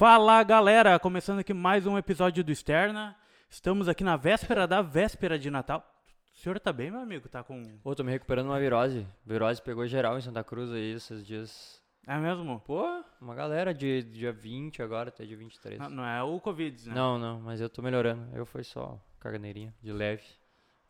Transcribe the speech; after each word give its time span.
Fala 0.00 0.42
galera, 0.42 0.98
começando 0.98 1.40
aqui 1.40 1.52
mais 1.52 1.86
um 1.86 1.98
episódio 1.98 2.42
do 2.42 2.50
Externa. 2.50 3.14
Estamos 3.50 3.86
aqui 3.86 4.02
na 4.02 4.16
véspera 4.16 4.66
da 4.66 4.80
véspera 4.80 5.38
de 5.38 5.50
Natal. 5.50 5.84
O 6.32 6.38
senhor 6.38 6.58
tá 6.58 6.72
bem, 6.72 6.90
meu 6.90 7.00
amigo? 7.00 7.28
Tá 7.28 7.44
com. 7.44 7.62
Ô, 7.84 7.94
tô 7.94 8.02
me 8.02 8.10
recuperando 8.10 8.46
uma 8.46 8.58
virose. 8.58 9.06
Virose 9.26 9.60
pegou 9.60 9.86
geral 9.86 10.16
em 10.16 10.22
Santa 10.22 10.42
Cruz 10.42 10.72
aí 10.72 10.92
esses 10.92 11.22
dias. 11.26 11.82
É 12.06 12.16
mesmo? 12.16 12.60
Pô, 12.60 12.82
uma 13.20 13.34
galera 13.34 13.74
de 13.74 14.02
dia 14.04 14.32
20 14.32 14.82
agora 14.82 15.10
até 15.10 15.26
dia 15.26 15.36
23. 15.36 15.78
Não, 15.78 15.90
não 15.90 16.06
é 16.06 16.22
o 16.22 16.40
Covid, 16.40 16.88
né? 16.88 16.94
Não, 16.94 17.18
não, 17.18 17.38
mas 17.38 17.60
eu 17.60 17.68
tô 17.68 17.82
melhorando. 17.82 18.26
Eu 18.34 18.46
fui 18.46 18.64
só 18.64 18.98
caganeirinha, 19.18 19.74
de 19.82 19.92
leve. 19.92 20.24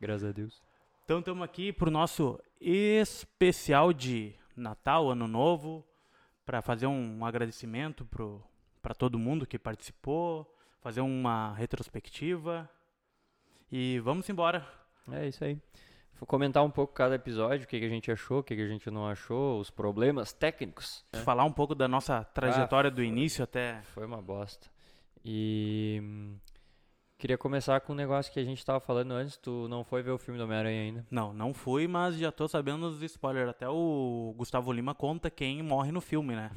Graças 0.00 0.28
a 0.28 0.30
Deus. 0.30 0.62
Então 1.04 1.18
estamos 1.18 1.42
aqui 1.42 1.72
pro 1.72 1.90
nosso 1.90 2.38
especial 2.60 3.92
de 3.92 4.36
Natal, 4.54 5.10
Ano 5.10 5.26
Novo, 5.26 5.84
para 6.46 6.62
fazer 6.62 6.86
um 6.86 7.24
agradecimento 7.24 8.04
pro 8.04 8.40
para 8.82 8.94
todo 8.94 9.18
mundo 9.18 9.46
que 9.46 9.58
participou, 9.58 10.52
fazer 10.80 11.00
uma 11.00 11.54
retrospectiva. 11.54 12.68
E 13.70 13.98
vamos 14.00 14.28
embora. 14.28 14.66
É 15.12 15.26
isso 15.28 15.44
aí. 15.44 15.58
Vou 16.18 16.26
comentar 16.26 16.62
um 16.62 16.70
pouco 16.70 16.92
cada 16.92 17.14
episódio, 17.14 17.64
o 17.64 17.68
que, 17.68 17.78
que 17.80 17.86
a 17.86 17.88
gente 17.88 18.10
achou, 18.12 18.40
o 18.40 18.42
que, 18.42 18.54
que 18.54 18.60
a 18.62 18.68
gente 18.68 18.90
não 18.90 19.06
achou, 19.06 19.58
os 19.58 19.70
problemas 19.70 20.32
técnicos. 20.32 21.02
né? 21.12 21.20
Falar 21.22 21.44
um 21.44 21.52
pouco 21.52 21.74
da 21.74 21.88
nossa 21.88 22.22
trajetória 22.24 22.88
Ah, 22.88 22.90
do 22.90 22.96
foi. 22.96 23.06
início 23.06 23.42
até. 23.42 23.80
Foi 23.94 24.04
uma 24.04 24.20
bosta. 24.20 24.68
E 25.24 26.02
queria 27.18 27.38
começar 27.38 27.80
com 27.80 27.92
um 27.92 27.96
negócio 27.96 28.30
que 28.32 28.38
a 28.40 28.44
gente 28.44 28.62
tava 28.64 28.80
falando 28.80 29.12
antes. 29.12 29.36
Tu 29.38 29.66
não 29.68 29.82
foi 29.82 30.02
ver 30.02 30.10
o 30.10 30.18
filme 30.18 30.36
do 30.36 30.44
Homem-Aranha 30.44 30.82
ainda. 30.82 31.06
Não, 31.10 31.32
não 31.32 31.54
fui, 31.54 31.86
mas 31.88 32.16
já 32.16 32.30
tô 32.30 32.46
sabendo 32.48 32.86
os 32.86 33.00
spoilers. 33.02 33.48
Até 33.48 33.68
o 33.68 34.34
Gustavo 34.36 34.72
Lima 34.72 34.94
conta 34.94 35.30
quem 35.30 35.62
morre 35.62 35.90
no 35.90 36.00
filme, 36.02 36.34
né? 36.34 36.50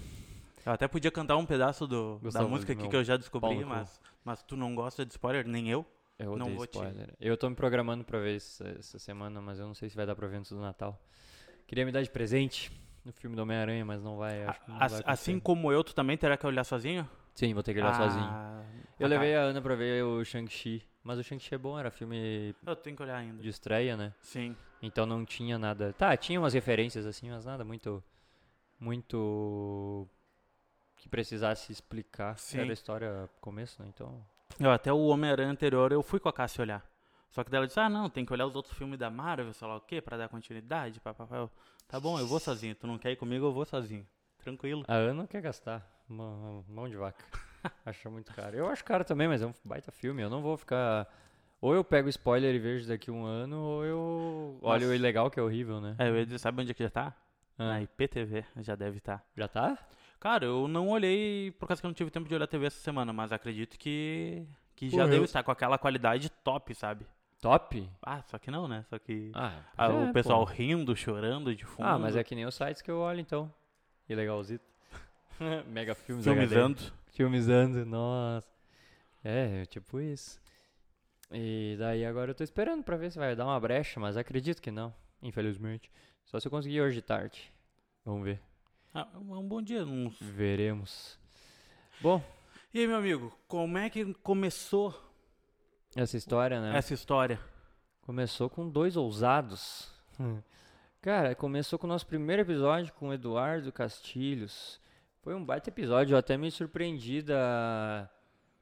Eu 0.66 0.72
até 0.72 0.88
podia 0.88 1.12
cantar 1.12 1.36
um 1.38 1.46
pedaço 1.46 1.86
do, 1.86 2.20
da 2.32 2.48
música 2.48 2.74
aqui 2.74 2.88
que 2.88 2.96
eu 2.96 3.04
já 3.04 3.18
descobri, 3.18 3.64
mas, 3.66 4.00
mas 4.24 4.42
tu 4.44 4.56
não 4.56 4.74
gosta 4.74 5.06
de 5.06 5.12
spoiler, 5.12 5.46
nem 5.48 5.70
eu. 5.70 5.86
Eu 6.18 6.38
Não 6.38 6.56
vou 6.56 6.66
te- 6.66 6.70
spoiler. 6.78 7.14
Eu 7.20 7.36
tô 7.36 7.50
me 7.50 7.56
programando 7.56 8.04
pra 8.04 8.20
ver 8.20 8.38
essa, 8.38 8.68
essa 8.80 9.00
semana, 9.00 9.42
mas 9.42 9.60
eu 9.60 9.68
não 9.68 9.74
sei 9.74 9.90
se 9.90 9.96
vai 9.96 10.06
dar 10.06 10.16
pra 10.16 10.28
ver 10.28 10.38
antes 10.38 10.52
do 10.52 10.60
Natal. 10.62 11.02
Queria 11.68 11.86
me 11.86 11.92
dar 11.92 12.02
de 12.02 12.10
presente 12.10 12.72
no 13.04 13.12
filme 13.12 13.36
do 13.36 13.42
Homem-Aranha, 13.42 13.84
mas 13.84 14.02
não 14.02 14.16
vai. 14.18 14.44
Acho 14.46 14.62
que 14.64 14.72
não 14.72 14.80
As- 14.80 14.92
vai 14.94 15.02
assim 15.06 15.40
como 15.40 15.72
eu, 15.72 15.84
tu 15.84 15.94
também 15.94 16.16
terá 16.18 16.38
que 16.38 16.46
olhar 16.46 16.64
sozinho? 16.64 17.10
Sim, 17.36 17.54
vou 17.54 17.64
ter 17.64 17.74
que 17.74 17.80
olhar 17.82 17.94
sozinho. 17.96 18.24
Ah, 18.26 18.64
Eu 19.00 19.10
tá. 19.10 19.16
levei 19.16 19.36
a 19.36 19.42
Ana 19.42 19.62
pra 19.62 19.76
ver 19.76 20.04
o 20.04 20.24
Shang-Chi, 20.24 20.84
mas 21.04 21.18
o 21.20 21.24
Shang-Chi 21.24 21.56
é 21.56 21.58
bom, 21.58 21.78
era 21.78 21.90
filme 21.92 22.56
Eu 22.66 22.76
tenho 22.76 22.96
que 22.96 23.02
olhar 23.04 23.18
ainda. 23.18 23.42
de 23.42 23.50
estreia, 23.50 23.98
né? 23.98 24.14
Sim. 24.22 24.56
Então 24.82 25.06
não 25.06 25.26
tinha 25.26 25.58
nada. 25.58 25.92
Tá, 25.94 26.16
tinha 26.16 26.40
umas 26.40 26.54
referências 26.54 27.06
assim, 27.06 27.30
mas 27.32 27.44
nada 27.44 27.66
muito. 27.66 28.02
Muito. 28.80 30.08
Que 31.04 31.10
precisasse 31.10 31.72
explicar. 31.72 32.38
Sim. 32.38 32.60
Era 32.60 32.70
a 32.70 32.74
história 32.74 33.30
começo, 33.42 33.82
né? 33.82 33.90
Então. 33.94 34.26
Eu, 34.60 34.72
até 34.72 34.92
o 34.92 35.08
Homem-Aranha 35.08 35.52
anterior 35.52 35.92
eu 35.92 36.02
fui 36.02 36.20
com 36.20 36.30
a 36.30 36.34
Cássia 36.34 36.62
olhar. 36.62 36.84
Só 37.30 37.44
que 37.44 37.50
dela 37.50 37.66
disse, 37.68 37.80
ah 37.80 37.90
não, 37.90 38.10
tem 38.10 38.26
que 38.26 38.32
olhar 38.32 38.46
os 38.46 38.56
outros 38.56 38.78
filmes 38.78 38.98
da 39.00 39.10
Marvel, 39.10 39.52
sei 39.54 39.68
lá 39.68 39.76
o 39.76 39.82
quê, 39.82 40.00
pra 40.02 40.18
dar 40.18 40.30
continuidade, 40.30 41.00
papapá. 41.00 41.36
Eu, 41.36 41.52
Tá 41.88 42.00
bom, 42.00 42.18
eu 42.20 42.26
vou 42.26 42.40
sozinho. 42.40 42.74
Tu 42.76 42.88
não 42.88 42.98
quer 42.98 43.12
ir 43.12 43.16
comigo, 43.18 43.46
eu 43.46 43.54
vou 43.54 43.66
sozinho. 43.66 44.08
Tranquilo. 44.40 44.84
A 44.88 44.96
Ana 44.96 45.28
quer 45.28 45.42
gastar. 45.42 45.86
Mão, 46.08 46.64
mão 46.68 46.90
de 46.90 46.96
vaca. 46.96 47.24
Acha 47.86 48.10
muito 48.10 48.34
caro. 48.34 48.56
Eu 48.58 48.68
acho 48.68 48.84
caro 48.84 49.04
também, 49.06 49.28
mas 49.28 49.42
é 49.42 49.46
um 49.46 49.54
baita 49.64 49.92
filme. 49.92 50.22
Eu 50.22 50.30
não 50.30 50.42
vou 50.42 50.58
ficar. 50.58 51.08
Ou 51.62 51.74
eu 51.74 51.84
pego 51.84 52.10
spoiler 52.10 52.54
e 52.54 52.60
vejo 52.60 52.88
daqui 52.88 53.10
um 53.10 53.24
ano, 53.26 53.58
ou 53.62 53.86
eu 53.86 54.60
olho 54.62 54.90
o 54.90 54.94
ilegal, 54.94 55.30
que 55.32 55.40
é 55.40 55.44
horrível, 55.44 55.80
né? 55.80 55.96
É, 55.98 56.10
eu 56.10 56.18
ia 56.18 56.26
dizer, 56.26 56.40
sabe 56.40 56.62
onde 56.62 56.72
é 56.72 56.74
que 56.74 56.84
já 56.84 56.90
tá? 56.90 57.16
Ah, 57.58 57.68
Na 57.70 57.82
IPTV, 57.82 58.44
já 58.58 58.76
deve 58.76 58.98
estar. 58.98 59.24
Já 59.38 59.48
tá? 59.48 59.78
Cara, 60.24 60.46
eu 60.46 60.70
não 60.70 60.88
olhei 60.88 61.52
por 61.52 61.68
causa 61.68 61.82
que 61.82 61.86
eu 61.86 61.90
não 61.90 61.94
tive 61.94 62.10
tempo 62.10 62.30
de 62.30 62.34
olhar 62.34 62.46
a 62.46 62.48
TV 62.48 62.68
essa 62.68 62.80
semana, 62.80 63.12
mas 63.12 63.34
acredito 63.34 63.78
que, 63.78 64.48
que 64.74 64.90
já 64.90 65.00
Pô, 65.04 65.10
deve 65.10 65.18
eu- 65.18 65.24
estar 65.26 65.44
com 65.44 65.52
aquela 65.52 65.78
qualidade 65.78 66.30
top, 66.30 66.74
sabe? 66.74 67.06
Top? 67.42 67.90
Ah, 68.02 68.22
só 68.22 68.40
que 68.40 68.50
não, 68.50 68.66
né? 68.66 68.86
Só 68.90 68.98
que 68.98 69.32
Ah, 69.34 69.60
ah, 69.78 69.88
pois 69.90 70.00
o 70.00 70.04
é, 70.10 70.14
pessoal 70.14 70.46
pô. 70.46 70.52
rindo, 70.54 70.96
chorando 70.96 71.54
de 71.54 71.66
fundo. 71.66 71.86
Ah, 71.86 72.00
mas 72.00 72.16
é 72.16 72.24
que 72.24 72.36
nem 72.36 72.46
os 72.46 72.56
sites 72.56 72.82
que 72.82 72.90
eu 72.90 73.00
olho 73.00 73.20
então. 73.20 73.54
Ilegalzito. 74.08 74.64
Mega 75.68 75.94
filmes 75.94 76.26
HD. 76.26 76.40
filmizando. 76.48 76.94
Filmizando, 77.12 77.86
nossa. 77.86 78.48
É, 79.22 79.66
tipo 79.66 80.00
isso. 80.00 80.40
E 81.34 81.76
daí 81.78 82.06
agora 82.06 82.32
eu 82.32 82.36
tô 82.36 82.46
esperando 82.46 82.82
pra 82.82 82.96
ver 82.96 83.12
se 83.12 83.20
vai 83.20 83.36
dar 83.36 83.44
uma 83.44 83.60
brecha, 83.60 84.00
mas 84.00 84.16
acredito 84.16 84.62
que 84.62 84.72
não, 84.72 84.94
infelizmente. 85.22 85.92
Só 86.24 86.40
se 86.40 86.48
eu 86.48 86.52
conseguir 86.52 86.80
hoje 86.80 86.96
de 86.96 87.02
tarde. 87.02 87.52
Vamos 88.06 88.24
ver. 88.24 88.40
Ah, 88.94 89.08
é 89.14 89.18
um 89.18 89.48
bom 89.48 89.62
dia. 89.62 89.84
uns- 89.84 90.18
Veremos. 90.20 91.18
Bom, 92.02 92.22
E 92.74 92.80
aí, 92.80 92.88
meu 92.88 92.98
amigo, 92.98 93.32
como 93.48 93.78
é 93.78 93.88
que 93.90 94.14
começou 94.16 94.94
essa 95.96 96.18
história, 96.18 96.60
né? 96.60 96.76
essa 96.78 96.94
história? 96.94 97.40
Começou 98.02 98.50
com 98.50 98.68
dois 98.70 98.98
ousados. 98.98 99.92
Cara, 101.02 101.36
começou 101.36 101.78
com 101.78 101.86
o 101.86 101.90
nosso 101.90 102.08
primeiro 102.08 102.42
episódio 102.42 102.92
com 102.94 103.10
o 103.10 103.14
Eduardo 103.14 103.72
Castilhos. 103.72 104.80
Foi 105.22 105.34
um 105.36 105.44
baita 105.46 105.70
episódio, 105.70 106.14
eu 106.16 106.18
até 106.18 106.36
me 106.36 106.50
surpreendi 106.52 107.22
da, 107.22 108.10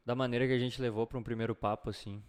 da 0.06 0.14
maneira 0.14 0.46
que 0.46 0.54
a 0.54 0.60
gente 0.60 0.82
levou 0.82 1.08
para 1.08 1.18
um 1.18 1.24
primeiro 1.24 1.56
papo, 1.56 1.90
assim. 1.90 2.22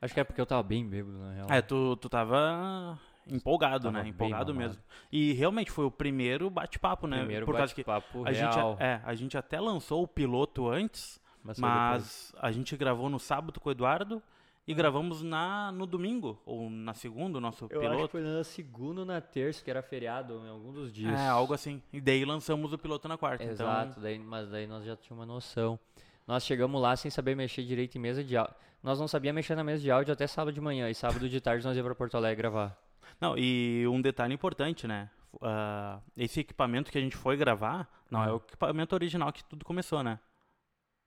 Acho 0.00 0.14
que 0.14 0.20
é 0.20 0.24
porque 0.24 0.40
eu 0.40 0.46
tava 0.46 0.62
bem 0.62 0.86
bêbado, 0.88 1.18
na 1.18 1.32
real. 1.32 1.46
É, 1.50 1.60
tu, 1.60 1.96
tu 1.96 2.08
tava 2.08 2.98
empolgado, 3.28 3.90
Tava 3.90 4.02
né? 4.02 4.08
Empolgado 4.08 4.54
mamado. 4.54 4.68
mesmo. 4.70 4.82
E 5.10 5.32
realmente 5.32 5.70
foi 5.70 5.84
o 5.84 5.90
primeiro 5.90 6.48
bate-papo, 6.50 7.06
né? 7.06 7.18
Primeiro 7.18 7.46
por 7.46 7.56
causa 7.56 7.74
que 7.74 7.82
bate-papo 7.84 8.26
a 8.26 8.32
gente, 8.32 8.54
real. 8.54 8.76
é, 8.80 9.00
a 9.04 9.14
gente 9.14 9.36
até 9.36 9.60
lançou 9.60 10.02
o 10.02 10.08
piloto 10.08 10.68
antes, 10.68 11.20
mas 11.42 11.58
mas 11.58 12.34
a 12.40 12.50
gente 12.52 12.76
gravou 12.76 13.08
no 13.08 13.18
sábado 13.18 13.60
com 13.60 13.68
o 13.68 13.72
Eduardo 13.72 14.22
e 14.68 14.74
gravamos 14.74 15.22
na, 15.22 15.70
no 15.70 15.86
domingo, 15.86 16.40
ou 16.44 16.68
na 16.68 16.92
segunda, 16.92 17.38
o 17.38 17.40
nosso 17.40 17.66
Eu 17.70 17.78
acho 17.80 17.88
que 17.88 17.94
piloto. 17.94 18.08
foi 18.10 18.20
na 18.22 18.42
segunda 18.42 19.00
ou 19.02 19.06
na 19.06 19.20
terça, 19.20 19.62
que 19.62 19.70
era 19.70 19.80
feriado 19.80 20.42
em 20.44 20.48
algum 20.48 20.72
dos 20.72 20.92
dias. 20.92 21.18
É, 21.18 21.28
algo 21.28 21.54
assim. 21.54 21.80
E 21.92 22.00
daí 22.00 22.24
lançamos 22.24 22.72
o 22.72 22.78
piloto 22.78 23.06
na 23.06 23.16
quarta. 23.16 23.44
Exato, 23.44 23.90
Então, 23.92 24.02
daí, 24.02 24.18
mas 24.18 24.48
daí 24.50 24.66
nós 24.66 24.84
já 24.84 24.96
tínhamos 24.96 25.24
uma 25.24 25.34
noção. 25.34 25.78
Nós 26.26 26.44
chegamos 26.44 26.82
lá 26.82 26.96
sem 26.96 27.08
saber 27.12 27.36
mexer 27.36 27.62
direito 27.62 27.94
em 27.96 28.00
mesa 28.00 28.24
de 28.24 28.36
áudio. 28.36 28.54
Nós 28.82 28.98
não 28.98 29.06
sabíamos 29.06 29.36
mexer 29.36 29.54
na 29.54 29.62
mesa 29.62 29.80
de 29.80 29.88
áudio 29.90 30.12
até 30.12 30.26
sábado 30.26 30.52
de 30.52 30.60
manhã. 30.60 30.90
E 30.90 30.94
sábado 30.96 31.28
de 31.28 31.40
tarde 31.40 31.64
nós 31.64 31.76
ia 31.76 31.84
pra 31.84 31.94
Porto 31.94 32.16
Alegre 32.16 32.42
gravar. 32.42 32.76
Não, 33.20 33.36
e 33.36 33.86
um 33.88 34.00
detalhe 34.00 34.34
importante, 34.34 34.86
né? 34.86 35.10
Ah, 35.42 36.00
esse 36.16 36.40
equipamento 36.40 36.90
que 36.90 36.98
a 36.98 37.00
gente 37.00 37.16
foi 37.16 37.36
gravar, 37.36 37.88
não 38.10 38.22
é 38.22 38.32
o 38.32 38.36
equipamento 38.36 38.94
original 38.94 39.32
que 39.32 39.44
tudo 39.44 39.64
começou, 39.64 40.02
né? 40.02 40.18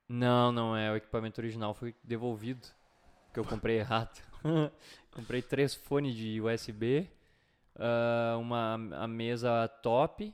Não, 0.08 0.52
não 0.52 0.76
é. 0.76 0.92
O 0.92 0.96
equipamento 0.96 1.40
original 1.40 1.74
foi 1.74 1.96
devolvido. 2.04 2.68
Porque 3.28 3.40
eu 3.40 3.46
comprei 3.46 3.78
errado. 3.78 4.22
comprei 5.12 5.42
três 5.42 5.76
fones 5.76 6.16
de 6.16 6.42
USB, 6.42 7.10
ah, 7.76 8.38
uma 8.40 8.74
a 8.98 9.08
mesa 9.08 9.68
top. 9.84 10.34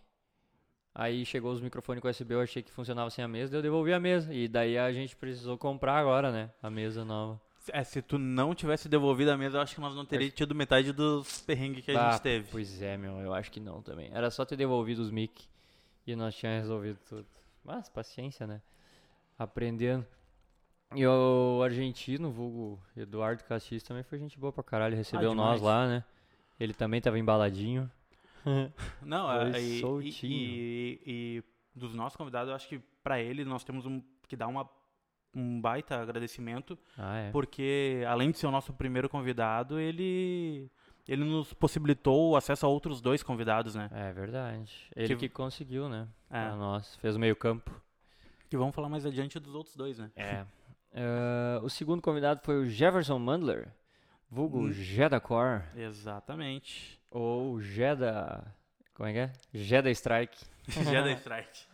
Aí 0.93 1.25
chegou 1.25 1.51
os 1.51 1.59
microfones 1.59 2.01
com 2.01 2.07
USB, 2.07 2.35
eu 2.35 2.41
achei 2.41 2.63
que 2.63 2.71
funcionava 2.71 3.09
sem 3.09 3.21
a 3.23 3.27
mesa, 3.27 3.51
daí 3.51 3.59
eu 3.59 3.63
devolvi 3.63 3.93
a 3.93 3.99
mesa. 3.99 4.33
E 4.33 4.47
daí 4.47 4.77
a 4.77 4.91
gente 4.93 5.15
precisou 5.15 5.57
comprar 5.57 5.97
agora, 5.97 6.31
né? 6.31 6.49
A 6.63 6.69
mesa 6.69 7.03
nova. 7.03 7.41
É, 7.71 7.83
se 7.83 8.01
tu 8.01 8.17
não 8.17 8.53
tivesse 8.55 8.87
devolvido 8.89 9.31
a 9.31 9.37
mesa, 9.37 9.57
eu 9.57 9.61
acho 9.61 9.75
que 9.75 9.81
nós 9.81 9.95
não 9.95 10.05
teríamos 10.05 10.35
tido 10.35 10.53
metade 10.55 10.91
dos 10.91 11.41
perrengues 11.41 11.83
que 11.83 11.91
a 11.91 12.07
Ah, 12.09 12.11
gente 12.11 12.21
teve. 12.21 12.47
Pois 12.51 12.81
é, 12.81 12.97
meu, 12.97 13.19
eu 13.19 13.33
acho 13.33 13.51
que 13.51 13.59
não 13.59 13.81
também. 13.81 14.09
Era 14.13 14.29
só 14.29 14.45
ter 14.45 14.55
devolvido 14.55 15.01
os 15.01 15.09
mic 15.11 15.45
e 16.05 16.15
nós 16.15 16.35
tínhamos 16.35 16.61
resolvido 16.61 16.99
tudo. 17.07 17.25
Mas 17.63 17.89
paciência, 17.89 18.45
né? 18.45 18.61
Aprendendo. 19.37 20.05
E 20.95 21.05
o 21.05 21.61
argentino, 21.63 22.31
vulgo 22.31 22.79
Eduardo 22.95 23.43
Cassis, 23.43 23.81
também 23.83 24.03
foi 24.03 24.19
gente 24.19 24.37
boa 24.39 24.53
pra 24.53 24.63
caralho. 24.63 24.95
Recebeu 24.95 25.33
nós 25.33 25.59
demais. 25.59 25.61
lá, 25.61 25.87
né? 25.87 26.03
Ele 26.59 26.73
também 26.73 27.01
tava 27.01 27.17
embaladinho. 27.19 27.89
Não, 29.01 29.29
é, 29.31 29.59
e, 29.59 29.81
soltinho. 29.81 30.31
e, 30.31 31.01
e- 31.05 31.37
e 31.39 31.43
dos 31.77 31.93
nossos 31.95 32.15
convidados, 32.15 32.49
eu 32.49 32.55
acho 32.55 32.67
que 32.69 32.79
pra 33.03 33.19
ele 33.19 33.43
nós 33.43 33.63
temos 33.63 33.85
um, 33.85 34.01
que 34.27 34.35
dar 34.35 34.47
uma, 34.47 34.69
um 35.35 35.59
baita 35.59 35.99
agradecimento, 36.01 36.77
Ah, 36.97 37.17
é. 37.17 37.31
porque 37.31 38.03
além 38.07 38.31
de 38.31 38.37
ser 38.37 38.47
o 38.47 38.51
nosso 38.51 38.71
primeiro 38.73 39.09
convidado, 39.09 39.77
ele, 39.79 40.71
ele 41.07 41.23
nos 41.25 41.53
possibilitou 41.53 42.31
o 42.31 42.35
acesso 42.37 42.65
a 42.65 42.69
outros 42.69 43.01
dois 43.01 43.21
convidados, 43.21 43.75
né? 43.75 43.89
É 43.91 44.13
verdade. 44.13 44.71
Ele 44.95 45.07
Que- 45.09 45.15
que 45.17 45.29
conseguiu, 45.29 45.89
né? 45.89 46.07
É, 46.29 46.49
nós. 46.51 46.95
Fez 46.97 47.15
o 47.15 47.19
meio 47.19 47.35
campo. 47.35 47.69
que 48.49 48.55
vamos 48.57 48.73
falar 48.75 48.87
mais 48.89 49.05
adiante 49.05 49.39
dos 49.39 49.53
outros 49.55 49.75
dois, 49.75 49.97
né? 49.97 50.09
É. 50.15 50.45
Eh, 50.93 51.59
o 51.63 51.67
segundo 51.69 52.01
convidado 52.01 52.39
foi 52.43 52.55
o 52.61 52.65
Jefferson 52.69 53.17
Mandler, 53.19 53.67
vulgo 54.29 54.59
Hum. 54.59 54.71
Jedacor. 54.71 55.63
Exatamente. 55.75 56.97
Ou 57.11 57.59
Jeda. 57.59 58.45
Como 58.95 59.09
é 59.09 59.13
que 59.13 59.19
é? 59.19 59.31
Jeda 59.53 59.91
Strike. 59.91 60.37
Jedi 60.67 61.13
Strike. 61.17 61.67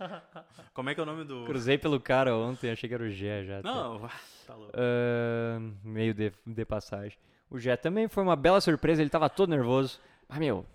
Como 0.74 0.90
é 0.90 0.96
que 0.96 1.00
é 1.00 1.04
o 1.04 1.06
nome 1.06 1.24
do... 1.24 1.46
Cruzei 1.46 1.78
pelo 1.78 2.00
cara 2.00 2.36
ontem, 2.36 2.72
achei 2.72 2.90
que 2.90 2.96
era 2.96 3.04
o 3.04 3.10
Gé 3.10 3.44
já. 3.46 3.60
até. 3.60 3.68
Não, 3.68 4.10
tá 4.46 4.56
louco. 4.56 4.74
Ahn, 4.76 5.74
meio 5.84 6.14
de, 6.14 6.34
de 6.46 6.66
passagem. 6.66 7.18
O 7.50 7.58
Gé 7.60 7.78
também 7.78 8.08
foi 8.08 8.24
uma 8.24 8.36
bela 8.36 8.60
surpresa, 8.60 9.02
ele 9.02 9.10
tava 9.10 9.30
todo 9.30 9.50
nervoso. 9.50 10.00
Ah, 10.28 10.40
meu. 10.40 10.66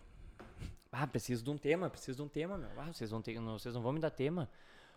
Ah, 0.90 1.06
preciso 1.06 1.44
de 1.44 1.50
um 1.50 1.58
tema, 1.58 1.90
preciso 1.90 2.16
de 2.16 2.22
um 2.22 2.28
tema, 2.28 2.56
meu. 2.56 2.70
Ah, 2.78 2.90
vocês, 2.92 3.10
vão 3.10 3.20
ter, 3.20 3.38
não, 3.38 3.58
vocês 3.58 3.74
não 3.74 3.82
vão 3.82 3.92
me 3.92 4.00
dar 4.00 4.10
tema. 4.10 4.48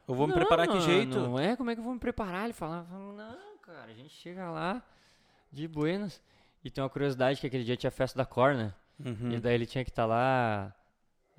Eu 0.08 0.16
vou 0.16 0.28
me 0.28 0.34
Não, 0.34 0.40
preparar 0.40 0.68
que 0.68 0.74
não, 0.74 0.82
jeito? 0.82 1.20
Não 1.20 1.38
é? 1.38 1.56
Como 1.56 1.70
é 1.70 1.76
que 1.76 1.82
eu 1.82 1.84
vou 1.84 1.94
me 1.94 2.00
preparar? 2.00 2.46
Ele 2.46 2.54
falava, 2.54 2.98
não, 2.98 3.58
cara, 3.62 3.92
a 3.92 3.94
gente 3.94 4.10
chega 4.14 4.50
lá 4.50 4.82
de 5.52 5.68
buenas. 5.68 6.22
E 6.64 6.70
tem 6.72 6.84
uma 6.84 6.90
curiosidade 6.90 7.40
que 7.40 7.48
aquele 7.48 7.64
dia 7.64 7.76
tinha 7.76 7.92
festa 7.92 8.18
da 8.18 8.26
Cor, 8.26 8.56
né? 8.56 8.74
Uhum. 9.04 9.34
E 9.34 9.40
daí 9.40 9.56
ele 9.56 9.66
tinha 9.66 9.84
que 9.84 9.92
estar 9.92 10.06
lá 10.06 10.74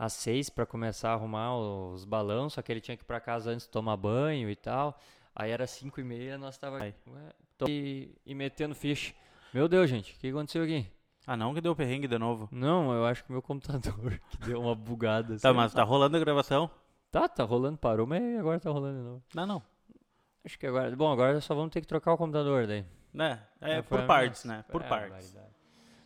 às 0.01 0.15
seis 0.15 0.49
pra 0.49 0.65
começar 0.65 1.11
a 1.11 1.13
arrumar 1.13 1.55
os 1.59 2.07
balões, 2.07 2.55
só 2.55 2.63
que 2.63 2.73
ele 2.73 2.81
tinha 2.81 2.97
que 2.97 3.03
ir 3.03 3.07
pra 3.07 3.21
casa 3.21 3.51
antes 3.51 3.67
tomar 3.67 3.99
banho 3.99 4.49
e 4.49 4.57
tal. 4.57 4.99
Aí 5.37 5.51
era 5.51 5.67
cinco 5.67 6.01
e 6.01 6.05
meia, 6.05 6.39
nós 6.39 6.57
tava 6.57 6.83
Aí. 6.83 6.95
ué, 7.07 7.69
e, 7.69 8.15
e 8.25 8.35
metendo 8.35 8.75
ficha. 8.75 9.13
Meu 9.53 9.69
Deus, 9.69 9.91
gente, 9.91 10.15
o 10.15 10.19
que 10.19 10.29
aconteceu 10.29 10.65
aqui? 10.65 10.87
Ah, 11.27 11.37
não 11.37 11.53
que 11.53 11.61
deu 11.61 11.77
perrengue 11.77 12.09
de 12.09 12.19
novo. 12.19 12.49
Não, 12.51 12.95
eu 12.95 13.05
acho 13.05 13.23
que 13.23 13.31
meu 13.31 13.43
computador 13.43 14.19
que 14.31 14.39
deu 14.39 14.59
uma 14.63 14.75
bugada. 14.75 15.39
Tá, 15.39 15.53
mas 15.53 15.75
tá 15.75 15.83
rolando 15.83 16.17
a 16.17 16.21
gravação? 16.21 16.71
Tá, 17.11 17.29
tá 17.29 17.45
rolando, 17.45 17.77
parou, 17.77 18.07
mas 18.07 18.23
agora 18.39 18.59
tá 18.59 18.71
rolando 18.71 18.99
de 18.99 19.05
novo. 19.05 19.23
Não, 19.35 19.47
não. 19.47 19.63
Acho 20.43 20.59
que 20.59 20.67
agora. 20.67 20.97
Bom, 20.97 21.13
agora 21.13 21.43
só 21.43 21.55
vamos 21.55 21.73
ter 21.73 21.83
que 21.83 21.87
trocar 21.87 22.15
o 22.15 22.17
computador 22.17 22.67
daí. 22.67 22.87
Né? 23.13 23.39
É, 23.61 23.83
foi 23.83 23.99
por 23.99 24.07
partes, 24.07 24.47
né? 24.47 24.65
Por 24.71 24.81
é, 24.81 24.89
partes. 24.89 25.37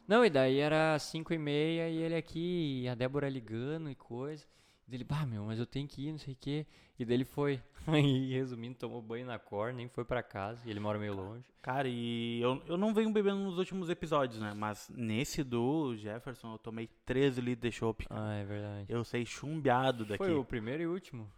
Não, 0.06 0.24
e 0.24 0.30
daí 0.30 0.58
era 0.58 0.98
5 0.98 1.32
e 1.32 1.38
meia 1.38 1.88
e 1.88 1.96
ele 1.96 2.14
aqui, 2.14 2.82
e 2.82 2.88
a 2.88 2.94
Débora 2.94 3.28
ligando 3.28 3.90
e 3.90 3.94
coisa. 3.94 4.44
E 4.86 4.90
dele, 4.90 5.04
bah, 5.04 5.24
meu, 5.24 5.44
mas 5.44 5.58
eu 5.58 5.64
tenho 5.64 5.88
que 5.88 6.08
ir, 6.08 6.12
não 6.12 6.18
sei 6.18 6.34
o 6.34 6.36
quê. 6.38 6.66
E 6.98 7.04
daí 7.04 7.16
ele 7.16 7.24
foi. 7.24 7.60
Aí, 7.86 8.32
resumindo, 8.32 8.76
tomou 8.76 9.00
banho 9.02 9.26
na 9.26 9.38
cor, 9.38 9.72
nem 9.72 9.88
foi 9.88 10.04
pra 10.04 10.22
casa, 10.22 10.60
e 10.66 10.70
ele 10.70 10.80
mora 10.80 10.98
meio 10.98 11.14
longe. 11.14 11.44
Cara, 11.62 11.88
e 11.88 12.40
eu, 12.40 12.62
eu 12.66 12.76
não 12.76 12.92
venho 12.94 13.10
bebendo 13.10 13.38
nos 13.38 13.58
últimos 13.58 13.88
episódios, 13.88 14.40
né? 14.40 14.52
Mas 14.54 14.90
nesse 14.94 15.42
do 15.42 15.94
Jefferson 15.96 16.52
eu 16.52 16.58
tomei 16.58 16.88
13 17.06 17.40
litros 17.40 17.70
de 17.70 17.76
chopp. 17.76 18.06
cara. 18.06 18.20
Ah, 18.22 18.34
é 18.34 18.44
verdade. 18.44 18.86
Eu 18.88 19.04
sei 19.04 19.24
chumbeado 19.24 20.04
daqui. 20.04 20.18
Foi 20.18 20.34
o 20.34 20.44
primeiro 20.44 20.82
e 20.82 20.86
último. 20.86 21.30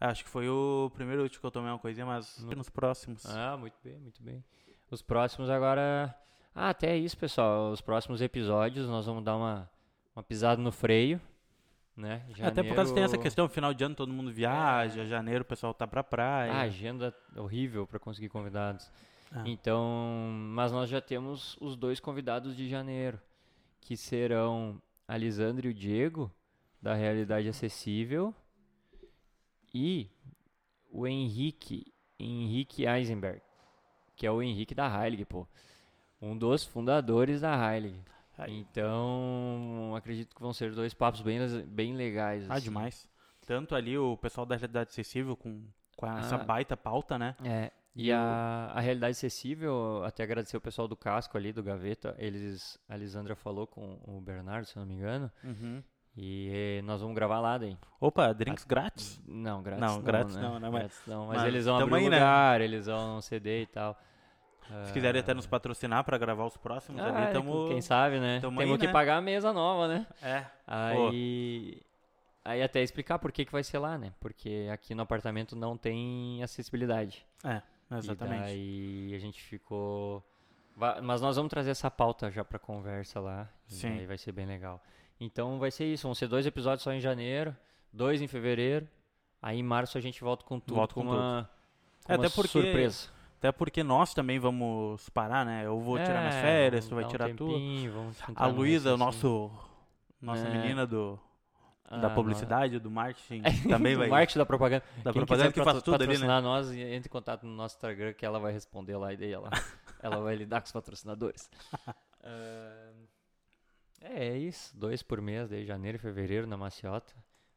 Acho 0.00 0.24
que 0.24 0.30
foi 0.30 0.48
o 0.48 0.90
primeiro 0.94 1.22
último 1.22 1.40
que 1.40 1.46
eu 1.46 1.50
tomei 1.50 1.70
uma 1.70 1.78
coisinha, 1.78 2.04
mas 2.04 2.38
nos 2.40 2.68
próximos. 2.68 3.24
Ah, 3.26 3.56
muito 3.56 3.76
bem, 3.82 3.98
muito 3.98 4.22
bem. 4.22 4.44
Os 4.90 5.00
próximos 5.02 5.48
agora. 5.48 6.14
Ah, 6.54 6.70
até 6.70 6.96
isso, 6.96 7.16
pessoal. 7.18 7.70
Os 7.72 7.80
próximos 7.80 8.20
episódios 8.22 8.86
nós 8.88 9.06
vamos 9.06 9.24
dar 9.24 9.36
uma, 9.36 9.68
uma 10.14 10.22
pisada 10.22 10.60
no 10.62 10.70
freio. 10.70 11.20
Né? 11.96 12.26
Até 12.42 12.62
por 12.64 12.74
causa 12.74 12.90
que 12.90 12.94
tem 12.94 13.04
essa 13.04 13.12
Janeiro- 13.12 13.22
questão, 13.22 13.48
final 13.48 13.72
de 13.72 13.84
ano 13.84 13.94
todo 13.94 14.12
mundo 14.12 14.32
viaja, 14.32 15.04
janeiro 15.06 15.42
o 15.42 15.46
pessoal 15.46 15.72
tá 15.72 15.86
pra 15.86 16.02
praia. 16.02 16.52
Ah, 16.52 16.60
agenda 16.62 17.14
horrível 17.36 17.86
para 17.86 17.98
conseguir 18.00 18.28
convidados. 18.28 18.90
Ah. 19.30 19.42
Então, 19.46 20.30
mas 20.54 20.72
nós 20.72 20.88
já 20.90 21.00
temos 21.00 21.56
os 21.60 21.76
dois 21.76 22.00
convidados 22.00 22.56
de 22.56 22.68
janeiro, 22.68 23.20
que 23.80 23.96
serão 23.96 24.80
a 25.06 25.16
Lisandra 25.16 25.66
e 25.66 25.70
o 25.70 25.74
Diego, 25.74 26.32
da 26.82 26.94
Realidade 26.94 27.48
Acessível, 27.48 28.34
e 29.72 30.08
o 30.90 31.06
Henrique, 31.06 31.92
Henrique 32.18 32.86
Eisenberg, 32.86 33.40
que 34.16 34.26
é 34.26 34.30
o 34.30 34.42
Henrique 34.42 34.74
da 34.74 34.86
Heilig, 35.04 35.24
pô. 35.24 35.46
Um 36.24 36.36
dos 36.36 36.64
fundadores 36.64 37.40
da 37.42 37.54
Heilig. 37.74 38.00
Aí. 38.36 38.58
Então, 38.60 39.94
acredito 39.96 40.34
que 40.34 40.40
vão 40.42 40.52
ser 40.52 40.72
dois 40.72 40.92
papos 40.94 41.20
bem, 41.20 41.38
bem 41.66 41.94
legais. 41.94 42.48
Ah, 42.50 42.54
assim. 42.54 42.64
demais. 42.64 43.08
Tanto 43.46 43.74
ali 43.74 43.96
o 43.98 44.16
pessoal 44.16 44.46
da 44.46 44.56
realidade 44.56 44.90
acessível 44.90 45.36
com, 45.36 45.62
com 45.96 46.06
essa 46.18 46.36
Ah. 46.36 46.38
baita 46.38 46.76
pauta, 46.76 47.18
né? 47.18 47.36
É, 47.44 47.70
e 47.94 48.08
E 48.08 48.12
o- 48.12 48.16
a, 48.16 48.72
a 48.74 48.80
realidade 48.80 49.12
acessível, 49.12 50.02
até 50.04 50.22
agradecer 50.22 50.56
o 50.56 50.60
pessoal 50.60 50.88
do 50.88 50.96
Casco 50.96 51.36
ali, 51.36 51.52
do 51.52 51.62
Gaveta, 51.62 52.14
eles, 52.18 52.78
a 52.88 52.96
Lisandra 52.96 53.36
falou 53.36 53.66
com 53.66 53.98
o 54.06 54.20
Bernardo, 54.20 54.64
se 54.66 54.76
não 54.78 54.86
me 54.86 54.94
engano, 54.94 55.30
Uhum. 55.44 55.82
e 56.16 56.50
eh, 56.78 56.82
nós 56.82 57.00
vamos 57.02 57.14
gravar 57.14 57.38
lá 57.40 57.58
daí. 57.58 57.76
Opa, 58.00 58.32
drinks 58.32 58.64
grátis? 58.64 59.20
Não, 59.28 59.62
grátis 59.62 59.80
Não, 59.86 59.96
não, 59.96 60.02
grátis 60.02 60.34
né? 60.36 60.42
não, 60.42 60.58
né, 60.58 60.70
mas- 60.70 60.80
Grátis 60.80 61.02
não, 61.06 61.26
mas, 61.26 61.36
mas 61.36 61.46
eles 61.48 61.66
vão 61.66 61.76
abrir 61.76 61.94
aí, 61.96 62.08
né? 62.08 62.16
lugar, 62.16 62.60
eles 62.62 62.86
vão 62.86 63.20
ceder 63.20 63.62
e 63.62 63.66
tal. 63.66 63.96
Se 64.86 64.92
quiserem 64.92 65.20
até 65.20 65.34
nos 65.34 65.46
patrocinar 65.46 66.02
pra 66.04 66.16
gravar 66.18 66.44
os 66.46 66.56
próximos 66.56 67.00
ah, 67.00 67.08
ali, 67.08 67.24
é, 67.28 67.32
tamo... 67.32 67.68
Quem 67.68 67.80
sabe, 67.80 68.18
né? 68.18 68.40
Temos 68.40 68.58
aí, 68.64 68.78
que 68.78 68.86
né? 68.86 68.92
pagar 68.92 69.16
a 69.18 69.20
mesa 69.20 69.52
nova, 69.52 69.86
né? 69.88 70.06
É, 70.22 70.44
Aí, 70.66 71.80
aí 72.44 72.62
até 72.62 72.82
explicar 72.82 73.18
por 73.18 73.30
que, 73.32 73.44
que 73.44 73.52
vai 73.52 73.62
ser 73.62 73.78
lá, 73.78 73.96
né? 73.98 74.12
Porque 74.20 74.68
aqui 74.72 74.94
no 74.94 75.02
apartamento 75.02 75.54
não 75.54 75.76
tem 75.76 76.42
acessibilidade. 76.42 77.24
é, 77.44 77.60
exatamente. 77.96 78.42
E 78.52 79.08
daí 79.08 79.14
a 79.14 79.18
gente 79.18 79.40
ficou. 79.42 80.22
Mas 81.02 81.20
nós 81.20 81.36
vamos 81.36 81.50
trazer 81.50 81.70
essa 81.70 81.90
pauta 81.90 82.30
já 82.30 82.44
pra 82.44 82.58
conversa 82.58 83.20
lá. 83.20 83.48
Sim. 83.66 83.98
Aí 83.98 84.06
vai 84.06 84.18
ser 84.18 84.32
bem 84.32 84.46
legal. 84.46 84.82
Então 85.20 85.58
vai 85.58 85.70
ser 85.70 85.84
isso. 85.84 86.06
Vão 86.06 86.14
ser 86.14 86.26
dois 86.26 86.44
episódios 86.46 86.82
só 86.82 86.92
em 86.92 87.00
janeiro, 87.00 87.54
dois 87.92 88.20
em 88.20 88.26
fevereiro. 88.26 88.88
Aí 89.40 89.58
em 89.58 89.62
março 89.62 89.96
a 89.96 90.00
gente 90.00 90.20
volta 90.22 90.44
com 90.44 90.58
tudo. 90.58 90.74
Volta 90.76 90.94
com 90.94 91.02
uma, 91.02 91.48
com 92.04 92.12
É, 92.12 92.16
uma 92.16 92.24
até 92.26 92.34
porque- 92.34 92.48
surpresa. 92.48 93.08
Até 93.44 93.52
porque 93.52 93.82
nós 93.82 94.14
também 94.14 94.38
vamos 94.38 95.06
parar, 95.10 95.44
né? 95.44 95.66
Eu 95.66 95.78
vou 95.78 95.98
tirar 95.98 96.20
minhas 96.20 96.34
É, 96.36 96.40
férias, 96.40 96.88
tu 96.88 96.94
vai 96.94 97.04
um 97.04 97.08
tirar 97.08 97.28
tu. 97.34 97.46
tempinho, 97.46 97.92
vamos 97.92 98.16
A 98.34 98.46
Luísa, 98.46 98.96
nosso... 98.96 99.50
Nossa 100.18 100.46
É. 100.48 100.50
menina 100.50 100.86
do, 100.86 101.20
Ah, 101.84 101.98
da 101.98 102.08
nó- 102.08 102.14
publicidade, 102.14 102.78
do 102.78 102.90
marketing, 102.90 103.42
também 103.68 103.92
do 103.92 103.98
vai... 103.98 104.08
marketing 104.08 104.38
da 104.38 104.46
propaganda. 104.46 104.82
Da 105.02 105.12
Quem 105.12 105.20
propaganda 105.20 105.52
que 105.52 105.62
faz 105.62 105.82
tudo 105.82 106.02
ali, 106.02 106.16
né? 106.16 106.40
nós, 106.40 106.72
entre 106.72 107.06
em 107.06 107.12
contato 107.12 107.44
no 107.44 107.54
nosso 107.54 107.76
Instagram 107.76 108.14
que 108.14 108.24
ela 108.24 108.38
vai 108.40 108.50
responder 108.50 108.96
lá 108.96 109.12
e 109.12 109.18
daí 109.18 109.30
ela, 109.30 109.50
ela 110.02 110.16
vai 110.22 110.34
lidar 110.36 110.62
com 110.62 110.66
os 110.66 110.72
patrocinadores. 110.72 111.50
Ah, 112.26 112.92
é, 114.00 114.28
é 114.28 114.38
isso, 114.38 114.74
dois 114.74 115.02
por 115.02 115.20
mês, 115.20 115.50
daí 115.50 115.66
janeiro 115.66 115.96
e 115.96 116.00
fevereiro 116.00 116.46
na 116.46 116.56
Maciota, 116.56 117.12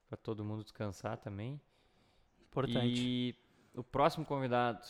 pra 0.09 0.17
todo 0.17 0.43
mundo 0.43 0.61
descansar 0.63 1.15
também. 1.15 1.57
Importante. 2.41 2.85
E 2.85 3.35
o 3.73 3.81
próximo 3.85 4.25
convidado, 4.25 4.81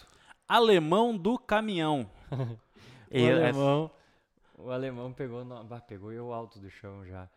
Alemão 0.48 1.18
do 1.18 1.38
caminhão. 1.38 2.10
o 3.12 3.18
alemão, 3.18 3.92
o 4.58 4.72
alemão 4.72 5.14
pegou, 5.14 5.44
no, 5.44 5.64
bah, 5.64 5.82
pegou 5.82 6.12
eu 6.12 6.34
alto 6.34 6.60
do 6.60 6.70
chão 6.70 7.06
já. 7.06 7.28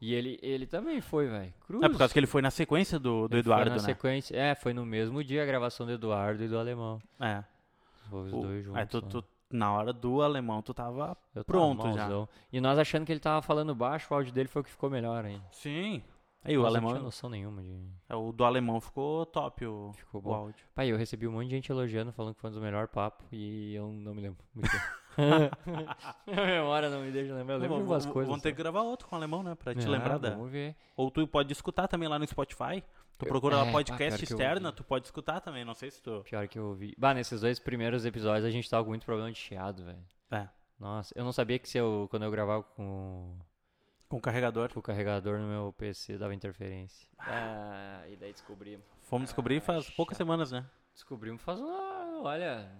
E 0.00 0.14
ele, 0.14 0.38
ele 0.42 0.66
também 0.66 1.00
foi, 1.02 1.28
velho. 1.28 1.52
Cruz. 1.66 1.82
É 1.82 1.88
por 1.88 1.98
causa 1.98 2.12
que 2.12 2.18
ele 2.18 2.26
foi 2.26 2.40
na 2.40 2.50
sequência 2.50 2.98
do, 2.98 3.28
do 3.28 3.36
Ele 3.36 3.42
foi 3.42 3.52
Eduardo, 3.52 3.70
na 3.70 3.76
né? 3.76 3.82
sequência, 3.82 4.34
é, 4.34 4.54
foi 4.54 4.72
no 4.72 4.86
mesmo 4.86 5.22
dia 5.22 5.42
a 5.42 5.46
gravação 5.46 5.84
do 5.84 5.92
Eduardo 5.92 6.42
e 6.42 6.48
do 6.48 6.58
alemão. 6.58 6.98
É. 7.20 7.44
Foi 8.08 8.22
os 8.22 8.32
O- 8.32 8.40
dois 8.40 8.64
juntos. 8.64 8.80
é, 8.80 8.86
tu, 8.86 8.96
lá. 9.00 9.08
tu- 9.08 9.24
na 9.50 9.72
hora 9.74 9.92
do 9.92 10.22
alemão, 10.22 10.62
tu 10.62 10.72
tava. 10.72 11.16
Eu 11.34 11.42
tava 11.42 11.44
pronto 11.44 11.82
já. 11.92 11.96
malzão. 11.96 12.28
E 12.52 12.60
nós 12.60 12.78
achando 12.78 13.04
que 13.04 13.12
ele 13.12 13.20
tava 13.20 13.42
falando 13.42 13.74
baixo, 13.74 14.06
o 14.10 14.16
áudio 14.16 14.32
dele 14.32 14.48
foi 14.48 14.62
o 14.62 14.64
que 14.64 14.70
ficou 14.70 14.88
melhor 14.88 15.24
ainda. 15.24 15.44
Sim. 15.52 16.02
Aí 16.42 16.56
o 16.56 16.62
Nós 16.62 16.72
Não 16.72 16.78
alemão. 16.78 16.90
tinha 16.92 17.02
noção 17.02 17.28
nenhuma 17.30 17.62
de. 17.62 17.78
é, 18.08 18.14
O 18.16 18.32
do 18.32 18.44
alemão 18.44 18.80
ficou 18.80 19.26
top 19.26 19.66
o, 19.66 19.92
Ficou 19.94 20.20
o 20.20 20.22
bom. 20.22 20.34
áudio. 20.34 20.64
Pai, 20.74 20.88
eu 20.90 20.96
recebi 20.96 21.28
um 21.28 21.32
monte 21.32 21.44
de 21.48 21.50
gente 21.56 21.70
elogiando, 21.70 22.12
falando 22.12 22.34
que 22.34 22.40
foi 22.40 22.48
um 22.48 22.52
dos 22.54 22.62
melhores 22.62 22.90
papos 22.90 23.26
e 23.30 23.74
eu 23.74 23.92
não 23.92 24.14
me 24.14 24.22
lembro 24.22 24.42
muito. 24.54 24.70
Minha 26.26 26.46
memória 26.46 26.88
não 26.88 27.00
me 27.02 27.10
deixa 27.10 27.34
lembrar. 27.34 27.54
Eu 27.54 27.60
lembro 27.60 27.76
de 27.78 27.82
Vamos- 27.84 27.92
umas 27.92 28.04
vamos- 28.04 28.12
coisas. 28.14 28.28
Vamos 28.28 28.42
ter 28.42 28.52
que 28.52 28.58
gravar 28.58 28.82
outro 28.82 29.06
com 29.08 29.14
o 29.14 29.18
alemão, 29.18 29.42
né? 29.42 29.54
Pra 29.54 29.74
te 29.74 29.86
Ah, 29.86 29.90
lembrar 29.90 30.18
da. 30.18 30.30
Vamos 30.30 30.50
ver. 30.50 30.76
Ou 30.96 31.10
tu 31.10 31.26
pode 31.26 31.52
escutar 31.52 31.88
também 31.88 32.08
lá 32.08 32.18
no 32.18 32.26
Spotify. 32.26 32.82
Tu 33.18 33.26
procura 33.26 33.56
é, 33.56 33.58
lá 33.58 33.64
pá, 33.66 33.72
podcast 33.72 34.18
eu 34.22 34.24
externa, 34.24 34.72
tu 34.72 34.82
pode 34.82 35.04
escutar 35.04 35.40
também. 35.40 35.62
Não 35.62 35.74
sei 35.74 35.90
se 35.90 36.02
tu. 36.02 36.22
Pior 36.24 36.48
que 36.48 36.58
eu 36.58 36.68
ouvi. 36.68 36.94
Bah, 36.96 37.12
nesses 37.12 37.42
dois 37.42 37.58
primeiros 37.58 38.06
episódios 38.06 38.46
a 38.46 38.50
gente 38.50 38.68
tava 38.70 38.82
com 38.84 38.90
muito 38.90 39.04
problema 39.04 39.30
de 39.30 39.36
chiado, 39.38 39.84
velho. 39.84 39.98
É. 40.30 40.48
Nossa, 40.78 41.12
eu 41.14 41.22
não 41.22 41.32
sabia 41.32 41.58
que 41.58 41.68
se 41.68 41.76
eu, 41.76 42.06
quando 42.10 42.22
eu 42.24 42.30
gravava 42.30 42.62
com, 42.62 43.36
Com 44.10 44.16
o 44.18 44.20
carregador. 44.20 44.72
com 44.74 44.80
o 44.80 44.82
carregador 44.82 45.38
no 45.38 45.46
meu 45.46 45.72
PC 45.72 46.18
dava 46.18 46.34
interferência. 46.34 47.08
Ah, 47.18 48.02
e 48.08 48.16
daí 48.16 48.32
descobrimos. 48.32 48.84
Fomos 49.02 49.26
descobrir 49.28 49.58
Ah, 49.58 49.60
faz 49.62 49.88
poucas 49.90 50.16
chato. 50.16 50.26
semanas, 50.26 50.50
né? 50.52 50.66
Descobrimos 50.92 51.40
faz 51.42 51.58
uma. 51.60 52.20
Olha. 52.22 52.70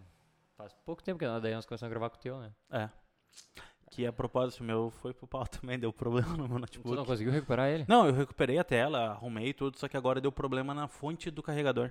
Faz 0.57 0.75
pouco 0.85 1.03
tempo 1.03 1.19
que 1.19 1.27
nós, 1.27 1.41
daí 1.43 1.55
nós 1.55 1.65
começamos 1.65 1.89
a 1.91 1.95
gravar 1.95 2.11
com 2.11 2.17
o 2.17 2.21
teu, 2.21 2.39
né? 2.39 2.53
É. 2.71 2.91
Que 3.91 4.07
a 4.07 4.13
propósito, 4.13 4.63
meu 4.63 4.91
foi 4.91 5.15
pro 5.15 5.27
pau 5.27 5.47
também, 5.49 5.79
deu 5.79 5.93
problema 5.93 6.29
no 6.37 6.49
meu 6.49 6.57
Tu 6.57 6.61
notebook. 6.61 6.97
não 6.97 7.05
conseguiu 7.07 7.33
recuperar 7.33 7.69
ele? 7.71 7.85
Não, 7.89 8.07
eu 8.07 8.13
recuperei 8.13 8.59
a 8.59 8.65
tela, 8.65 9.11
arrumei 9.13 9.55
tudo, 9.55 9.79
só 9.79 9.89
que 9.89 9.97
agora 9.97 10.21
deu 10.21 10.31
problema 10.33 10.75
na 10.75 10.87
fonte 10.89 11.31
do 11.31 11.43
carregador. 11.43 11.91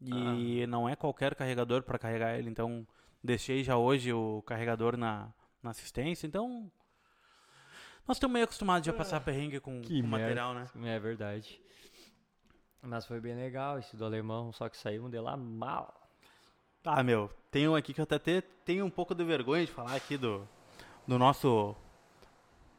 E 0.00 0.66
não 0.66 0.86
é 0.88 0.94
qualquer 0.94 1.34
carregador 1.34 1.82
para 1.82 1.98
carregar 1.98 2.38
ele, 2.38 2.50
então 2.50 2.86
deixei 3.22 3.64
já 3.64 3.76
hoje 3.78 4.12
o 4.12 4.42
carregador 4.42 4.96
na, 4.96 5.32
na 5.62 5.70
assistência, 5.70 6.26
então 6.26 6.70
nós 8.06 8.16
estamos 8.16 8.32
meio 8.32 8.44
acostumados 8.44 8.86
já 8.86 8.92
a 8.92 8.96
passar 8.96 9.20
perrengue 9.20 9.60
com, 9.60 9.80
Que 9.80 10.00
com 10.02 10.08
material, 10.08 10.54
né? 10.54 10.66
É 10.84 10.98
verdade. 10.98 11.60
Mas 12.82 13.06
foi 13.06 13.18
bem 13.20 13.34
legal 13.34 13.78
esse 13.78 13.96
do 13.96 14.04
alemão, 14.04 14.52
só 14.52 14.68
que 14.68 14.76
saímos 14.76 15.10
de 15.10 15.18
lá 15.18 15.36
mal. 15.36 15.92
Ah, 16.84 17.02
meu, 17.02 17.30
tem 17.50 17.66
um 17.66 17.74
aqui 17.74 17.94
que 17.94 18.00
eu 18.00 18.04
até 18.04 18.18
te- 18.18 18.42
tenho 18.64 18.84
um 18.84 18.90
pouco 18.90 19.14
de 19.14 19.24
vergonha 19.24 19.64
de 19.64 19.72
falar 19.72 19.94
aqui 19.94 20.18
do, 20.18 20.46
do 21.06 21.18
nosso... 21.18 21.74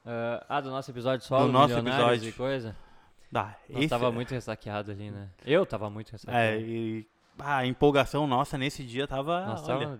Ah, 0.05 0.45
ah, 0.47 0.61
do 0.61 0.69
nosso 0.69 0.91
episódio 0.91 1.25
solo, 1.25 1.47
Do 1.47 1.51
nosso 1.51 1.73
Milionários 1.75 2.21
episódio. 2.21 2.29
e 2.29 2.33
coisa. 2.33 2.75
Ah, 3.33 3.55
Nós 3.67 3.79
esse- 3.79 3.89
tava 3.89 4.11
muito 4.11 4.29
ressaqueado 4.31 4.91
ali, 4.91 5.09
né? 5.09 5.29
Eu 5.43 5.65
tava 5.65 5.89
muito 5.89 6.11
ressaqueado. 6.11 6.39
É, 6.39 6.59
e 6.61 7.07
ah, 7.39 7.57
a 7.57 7.65
empolgação 7.65 8.27
nossa 8.27 8.59
nesse 8.59 8.83
dia 8.85 9.07
tava... 9.07 9.43
Nós 9.43 9.67
olha, 9.67 9.87
tava 9.87 9.99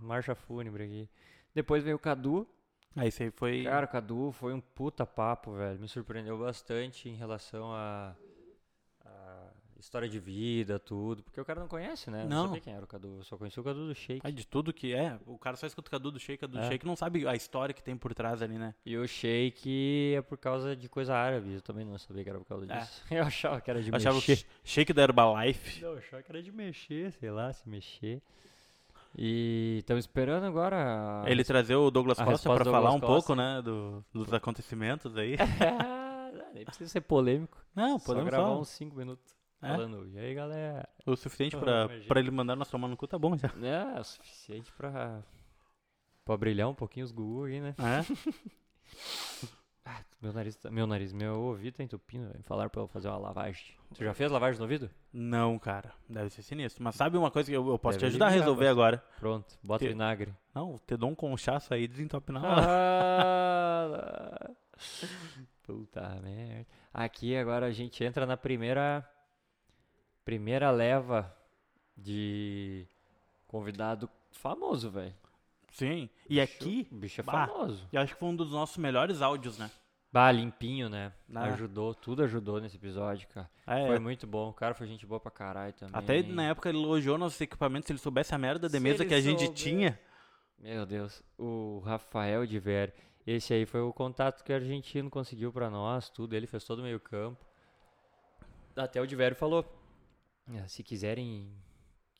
marcha 0.00 0.34
fúnebre 0.34 0.84
aqui. 0.84 1.08
Depois 1.54 1.84
veio 1.84 1.96
o 1.96 1.98
Cadu. 1.98 2.48
Aí 2.96 3.10
aí 3.20 3.30
foi... 3.30 3.64
Cara, 3.64 3.86
o 3.86 3.88
Cadu 3.88 4.32
foi 4.32 4.52
um 4.54 4.60
puta 4.60 5.04
papo, 5.04 5.52
velho. 5.54 5.78
Me 5.80 5.88
surpreendeu 5.88 6.38
bastante 6.38 7.08
em 7.08 7.14
relação 7.14 7.72
a, 7.72 8.14
a 9.04 9.48
história 9.78 10.08
de 10.08 10.18
vida, 10.18 10.78
tudo. 10.78 11.22
Porque 11.22 11.40
o 11.40 11.44
cara 11.44 11.60
não 11.60 11.68
conhece, 11.68 12.10
né? 12.10 12.24
Não. 12.24 12.46
sabia 12.46 12.60
quem 12.60 12.72
era 12.72 12.84
o 12.84 12.86
Cadu. 12.88 13.16
Eu 13.18 13.24
só 13.24 13.36
conheci 13.36 13.58
o 13.58 13.64
Cadu 13.64 13.86
do 13.88 13.94
Shake. 13.94 14.20
Ai, 14.24 14.32
de 14.32 14.46
tudo 14.46 14.72
que 14.72 14.94
é, 14.94 15.18
o 15.26 15.36
cara 15.38 15.56
só 15.56 15.66
escuta 15.66 15.88
o 15.88 15.90
Cadu 15.90 16.10
do 16.12 16.18
Shake, 16.20 16.38
Cadu 16.38 16.52
do 16.54 16.60
É. 16.60 16.68
Shake, 16.68 16.86
não 16.86 16.96
sabe 16.96 17.26
a 17.26 17.34
história 17.34 17.74
que 17.74 17.82
tem 17.82 17.96
por 17.96 18.14
trás 18.14 18.40
ali, 18.40 18.56
né? 18.56 18.74
E 18.86 18.96
o 18.96 19.06
Shake 19.06 20.14
é 20.16 20.22
por 20.22 20.38
causa 20.38 20.74
de 20.76 20.88
coisa 20.88 21.14
árabe. 21.14 21.54
Eu 21.54 21.60
também 21.62 21.84
não 21.84 21.98
sabia 21.98 22.22
que 22.22 22.30
era 22.30 22.38
por 22.38 22.46
causa 22.46 22.72
É. 22.72 22.78
disso. 22.78 23.02
Eu 23.10 23.24
achava 23.24 23.60
que 23.60 23.70
era 23.70 23.82
de 23.82 23.90
Eu 23.90 23.96
achava 23.96 24.14
mexer. 24.16 24.36
que 24.36 24.46
Shake 24.62 24.92
da 24.92 25.02
Herbalife. 25.02 25.82
Não, 25.82 25.90
eu 25.92 25.98
achava 25.98 26.22
que 26.22 26.30
era 26.30 26.42
de 26.42 26.52
mexer, 26.52 27.12
sei 27.12 27.30
lá, 27.30 27.52
se 27.52 27.68
mexer. 27.68 28.22
E 29.16 29.76
estamos 29.78 30.04
esperando 30.04 30.44
agora. 30.44 31.22
a- 31.22 31.30
Ele 31.30 31.44
trazer 31.44 31.76
o 31.76 31.90
Douglas 31.90 32.18
a 32.18 32.24
Costa 32.24 32.48
do 32.58 32.64
falar 32.70 32.90
um 32.92 32.98
Douglas 32.98 33.24
pouco, 33.24 33.34
né, 33.34 33.62
do- 33.62 34.04
dos 34.12 34.32
acontecimentos 34.32 35.16
aí. 35.16 35.36
Nem 36.54 36.64
precisa 36.64 36.90
ser 36.90 37.00
polêmico. 37.00 37.58
Não, 37.74 37.98
Só 37.98 38.06
podemos 38.06 38.30
gravar 38.30 38.46
só. 38.48 38.60
uns 38.60 38.68
5 38.68 38.96
minutos 38.96 39.24
É? 39.62 39.68
falando. 39.68 40.08
E 40.08 40.18
aí, 40.18 40.34
galera? 40.34 40.88
O 41.06 41.16
suficiente 41.16 41.56
pra 41.56 42.20
ele 42.20 42.30
mandar 42.30 42.56
nós 42.56 42.68
tomar 42.68 42.88
no 42.88 42.96
cu, 42.96 43.06
tá 43.06 43.18
bom 43.18 43.36
já. 43.36 43.48
É, 43.62 44.00
o 44.00 44.04
suficiente 44.04 44.72
pra. 44.72 45.22
Pra 46.24 46.36
brilhar 46.36 46.68
um 46.68 46.74
pouquinho 46.74 47.04
os 47.04 47.12
Gugu 47.12 47.44
aí, 47.44 47.60
né? 47.60 47.74
É? 47.78 48.00
Meu 50.24 50.32
nariz, 50.32 50.56
tá- 50.56 50.70
meu 50.70 50.86
nariz, 50.86 51.12
meu 51.12 51.38
ouvido 51.38 51.74
tá 51.76 51.82
entupindo, 51.82 52.26
velho. 52.28 52.42
Falaram 52.44 52.70
pra 52.70 52.80
eu 52.80 52.88
fazer 52.88 53.08
uma 53.08 53.18
lavagem. 53.18 53.74
Tu 53.94 54.02
já 54.02 54.14
fez 54.14 54.30
lavagem 54.32 54.56
no 54.58 54.64
ouvido? 54.64 54.90
Não, 55.12 55.58
cara. 55.58 55.92
Deve 56.08 56.30
ser 56.30 56.40
sinistro. 56.40 56.82
Mas 56.82 56.94
sabe 56.94 57.18
uma 57.18 57.30
coisa 57.30 57.50
que 57.50 57.54
eu, 57.54 57.68
eu 57.68 57.78
posso 57.78 57.98
Deve 57.98 58.06
te 58.06 58.12
ajudar 58.12 58.26
a 58.28 58.30
resolver 58.30 58.66
agora? 58.68 59.04
Pronto, 59.20 59.54
bota 59.62 59.84
Que- 59.84 59.90
vinagre. 59.90 60.34
Não, 60.54 60.80
te 60.86 60.96
dou 60.96 61.10
um 61.10 61.14
conchaço 61.14 61.74
aí 61.74 61.82
e 61.82 61.88
desentope 61.88 62.32
na 62.32 62.40
hora. 62.40 62.66
Ah, 62.66 64.50
Puta 65.62 66.00
merda. 66.22 66.66
Aqui 66.92 67.36
agora 67.36 67.66
a 67.66 67.70
gente 67.72 68.02
entra 68.02 68.24
na 68.24 68.36
primeira 68.36 69.06
primeira 70.24 70.70
leva 70.70 71.34
de 71.96 72.86
convidado 73.46 74.08
famoso, 74.30 74.90
velho. 74.90 75.14
Sim. 75.72 76.08
E 76.30 76.40
aqui, 76.40 76.88
O 76.90 76.94
bicho 76.94 77.20
é 77.20 77.24
bah. 77.24 77.46
famoso. 77.46 77.86
eu 77.92 78.00
acho 78.00 78.14
que 78.14 78.18
foi 78.20 78.28
um 78.28 78.36
dos 78.36 78.50
nossos 78.52 78.76
melhores 78.78 79.20
áudios, 79.20 79.58
né? 79.58 79.70
Bah, 80.14 80.30
limpinho, 80.30 80.88
né? 80.88 81.12
Ah. 81.34 81.46
Ajudou, 81.46 81.92
tudo 81.92 82.22
ajudou 82.22 82.60
nesse 82.60 82.76
episódio, 82.76 83.26
cara. 83.26 83.50
É, 83.66 83.84
Foi 83.88 83.98
muito 83.98 84.28
bom. 84.28 84.50
O 84.50 84.52
cara 84.52 84.72
foi 84.72 84.86
gente 84.86 85.04
boa 85.04 85.18
pra 85.18 85.28
caralho 85.28 85.72
também. 85.72 85.92
até 85.92 86.22
na 86.22 86.44
época 86.44 86.68
ele 86.68 86.78
elogiou 86.78 87.18
nossos 87.18 87.40
equipamentos, 87.40 87.88
se 87.88 87.92
ele 87.92 87.98
soubesse 87.98 88.32
a 88.32 88.38
merda 88.38 88.68
de 88.68 88.74
Se 88.74 88.80
mesa 88.80 89.04
que 89.04 89.12
a 89.12 89.20
gente 89.20 89.52
tinha. 89.54 89.98
Meu 90.56 90.86
Deus, 90.86 91.20
o 91.36 91.80
Rafael 91.84 92.46
de 92.46 92.60
Ver. 92.60 92.94
Esse 93.26 93.54
aí 93.54 93.66
foi 93.66 93.80
o 93.80 93.92
contato 93.92 94.44
que 94.44 94.52
o 94.52 94.54
argentino 94.54 95.10
conseguiu 95.10 95.52
pra 95.52 95.68
nós, 95.68 96.08
tudo. 96.10 96.36
Ele 96.36 96.46
fez 96.46 96.62
todo 96.62 96.78
o 96.78 96.82
meio 96.84 97.00
campo. 97.00 97.44
Até 98.76 99.00
o 99.00 99.06
Diverio 99.08 99.34
falou, 99.34 99.64
"Ah, 100.48 100.68
se 100.68 100.84
quiserem 100.84 101.50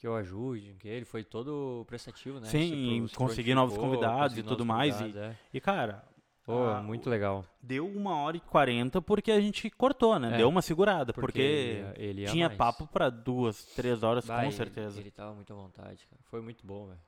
que 0.00 0.04
eu 0.06 0.16
ajude, 0.16 0.74
que 0.80 0.88
ele 0.88 1.04
foi 1.04 1.22
todo 1.22 1.84
prestativo, 1.86 2.40
né? 2.40 2.48
Sim, 2.48 3.06
se 3.06 3.14
conseguir 3.14 3.54
novos 3.54 3.78
convidados 3.78 4.30
conseguir 4.34 4.40
e 4.40 4.48
tudo 4.48 4.66
mais, 4.66 5.00
e- 5.00 5.16
é. 5.16 5.36
E, 5.52 5.60
cara, 5.60 6.04
Pô, 6.44 6.66
ah, 6.68 6.82
muito 6.82 7.08
legal. 7.08 7.42
deu 7.62 7.86
uma 7.88 8.16
hora 8.16 8.36
e 8.36 8.40
quarenta 8.40 9.00
porque 9.00 9.32
a 9.32 9.40
gente 9.40 9.70
cortou, 9.70 10.18
né? 10.18 10.34
É, 10.34 10.36
Deu 10.36 10.48
uma 10.48 10.60
segurada, 10.60 11.12
Porque, 11.12 11.26
porque, 11.26 11.40
ele, 11.40 11.80
ia- 11.80 11.94
ele 11.96 12.20
ia 12.22 12.28
tinha 12.28 12.46
mais. 12.48 12.58
papo 12.58 12.86
pra 12.86 13.08
duas, 13.08 13.64
três 13.74 14.02
horas, 14.02 14.26
Bah, 14.26 14.36
com 14.40 14.42
ele- 14.42 14.52
certeza. 14.52 15.00
Ele 15.00 15.10
tava 15.10 15.32
muito 15.34 15.50
à 15.52 15.56
vontade, 15.56 16.06
cara. 16.06 16.20
Foi 16.30 16.42
muito 16.42 16.66
bom, 16.66 16.86
velho. 16.88 17.00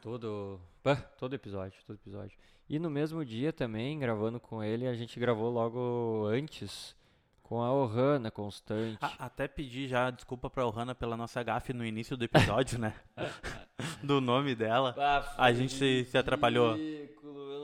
Todo. 0.00 0.58
bah, 0.82 0.96
todo 1.18 1.34
episódio, 1.34 1.78
todo 1.86 1.96
episódio. 1.96 2.36
E 2.68 2.78
no 2.78 2.88
mesmo 2.90 3.24
dia 3.24 3.52
também, 3.52 3.98
gravando 3.98 4.40
com 4.40 4.62
ele, 4.64 4.86
a 4.86 4.94
gente 4.94 5.20
gravou 5.20 5.50
logo 5.50 6.26
antes 6.26 6.96
com 7.42 7.60
a 7.62 7.70
Ohana 7.72 8.30
Constante. 8.30 8.98
A- 9.00 9.26
até 9.26 9.46
pedi 9.46 9.86
já 9.86 10.10
desculpa 10.10 10.48
pra 10.48 10.66
Ohana 10.66 10.94
pela 10.94 11.16
nossa 11.16 11.42
gafe 11.42 11.72
no 11.72 11.84
início 11.84 12.16
do 12.16 12.24
episódio, 12.24 12.78
né? 12.78 12.94
do 14.02 14.20
nome 14.20 14.54
dela. 14.54 14.94
Ah, 14.98 15.44
A 15.46 15.52
gente 15.52 15.72
se- 15.74 16.04
se 16.04 16.16
atrapalhou. 16.18 16.76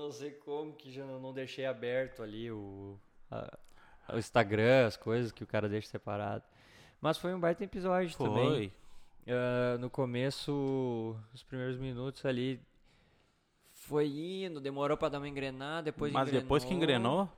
Não 0.09 0.13
sei 0.13 0.31
como 0.31 0.73
que 0.73 0.91
já 0.91 1.05
não 1.05 1.33
deixei 1.33 1.67
aberto 1.67 2.23
ali 2.23 2.51
o, 2.51 2.99
a- 3.31 3.59
o 4.15 4.19
Instagram, 4.19 4.87
as 4.87 4.97
coisas 4.97 5.31
que 5.31 5.45
o 5.45 5.47
cara 5.47 5.69
deixa 5.69 5.89
separado. 5.89 6.43
Mas 7.01 7.19
foi 7.19 7.35
um 7.35 7.39
baita 7.41 7.63
episódio 7.65 8.17
também. 8.17 8.47
Foi. 8.49 8.73
Ah, 9.29 9.77
no 9.79 9.91
começo, 9.91 11.15
os 11.35 11.43
primeiros 11.43 11.77
minutos 11.77 12.25
ali, 12.25 12.59
foi 13.75 14.07
indo, 14.09 14.61
demorou 14.61 14.97
pra 14.97 15.09
dar 15.09 15.19
uma 15.19 15.29
engrenada, 15.29 15.83
depois 15.83 16.13
Mas 16.13 16.31
depois 16.31 16.65
que 16.65 16.73
engrenou, 16.75 17.29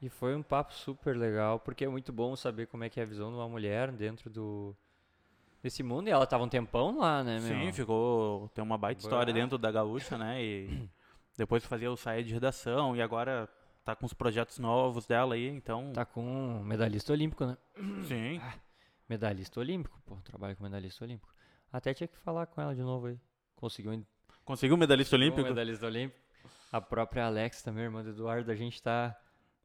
E 0.00 0.08
foi 0.08 0.34
um 0.36 0.42
papo 0.42 0.72
super 0.74 1.16
legal, 1.16 1.58
porque 1.58 1.84
é 1.84 1.88
muito 1.88 2.12
bom 2.12 2.36
saber 2.36 2.66
como 2.66 2.84
é 2.84 2.88
que 2.90 3.00
é 3.00 3.02
a 3.02 3.06
visão 3.06 3.30
de 3.30 3.36
uma 3.36 3.48
mulher 3.48 3.90
dentro 3.90 4.30
do 4.30 4.76
desse 5.62 5.82
mundo. 5.82 6.06
E 6.06 6.10
ela 6.12 6.26
tava 6.26 6.44
um 6.44 6.48
tempão 6.48 6.98
lá, 6.98 7.24
né, 7.24 7.40
meu? 7.40 7.48
sim, 7.58 7.72
ficou. 7.72 8.48
Tem 8.54 8.62
uma 8.62 8.78
baita 8.78 9.00
história 9.02 9.32
Bah. 9.34 9.40
dentro 9.40 9.58
da 9.58 9.72
gaúcha, 9.72 10.16
né? 10.16 10.40
E 10.42 10.88
depois 11.36 11.64
fazia 11.64 11.90
o 11.90 11.96
sair 11.96 12.24
de 12.24 12.32
redação 12.32 12.96
e 12.96 13.02
agora 13.02 13.48
tá 13.84 13.94
com 13.94 14.06
os 14.06 14.12
projetos 14.12 14.58
novos 14.58 15.06
dela 15.06 15.34
aí, 15.34 15.48
então. 15.48 15.92
Tá 15.92 16.04
com 16.04 16.62
medalhista 16.64 17.12
olímpico, 17.12 17.44
né? 17.46 17.56
Sim. 18.04 18.40
Medalhista 19.08 19.60
olímpico, 19.60 20.00
pô, 20.04 20.16
trabalha 20.24 20.56
com 20.56 20.64
medalhista 20.64 21.04
olímpico. 21.04 21.32
Até 21.72 21.94
tinha 21.94 22.08
que 22.08 22.16
falar 22.18 22.46
com 22.46 22.60
ela 22.60 22.74
de 22.74 22.82
novo 22.82 23.06
aí. 23.06 23.18
Conseguiu 23.54 24.04
Conseguiu 24.44 24.76
o 24.76 24.78
medalhista 24.78 25.16
um 25.16 25.18
olímpico? 25.18 25.48
medalhista 25.48 25.86
olímpico. 25.86 26.20
A 26.72 26.80
própria 26.80 27.26
Alex 27.26 27.62
também, 27.62 27.84
irmã 27.84 28.02
do 28.02 28.10
Eduardo, 28.10 28.50
a 28.50 28.56
gente 28.56 28.82
tá 28.82 29.16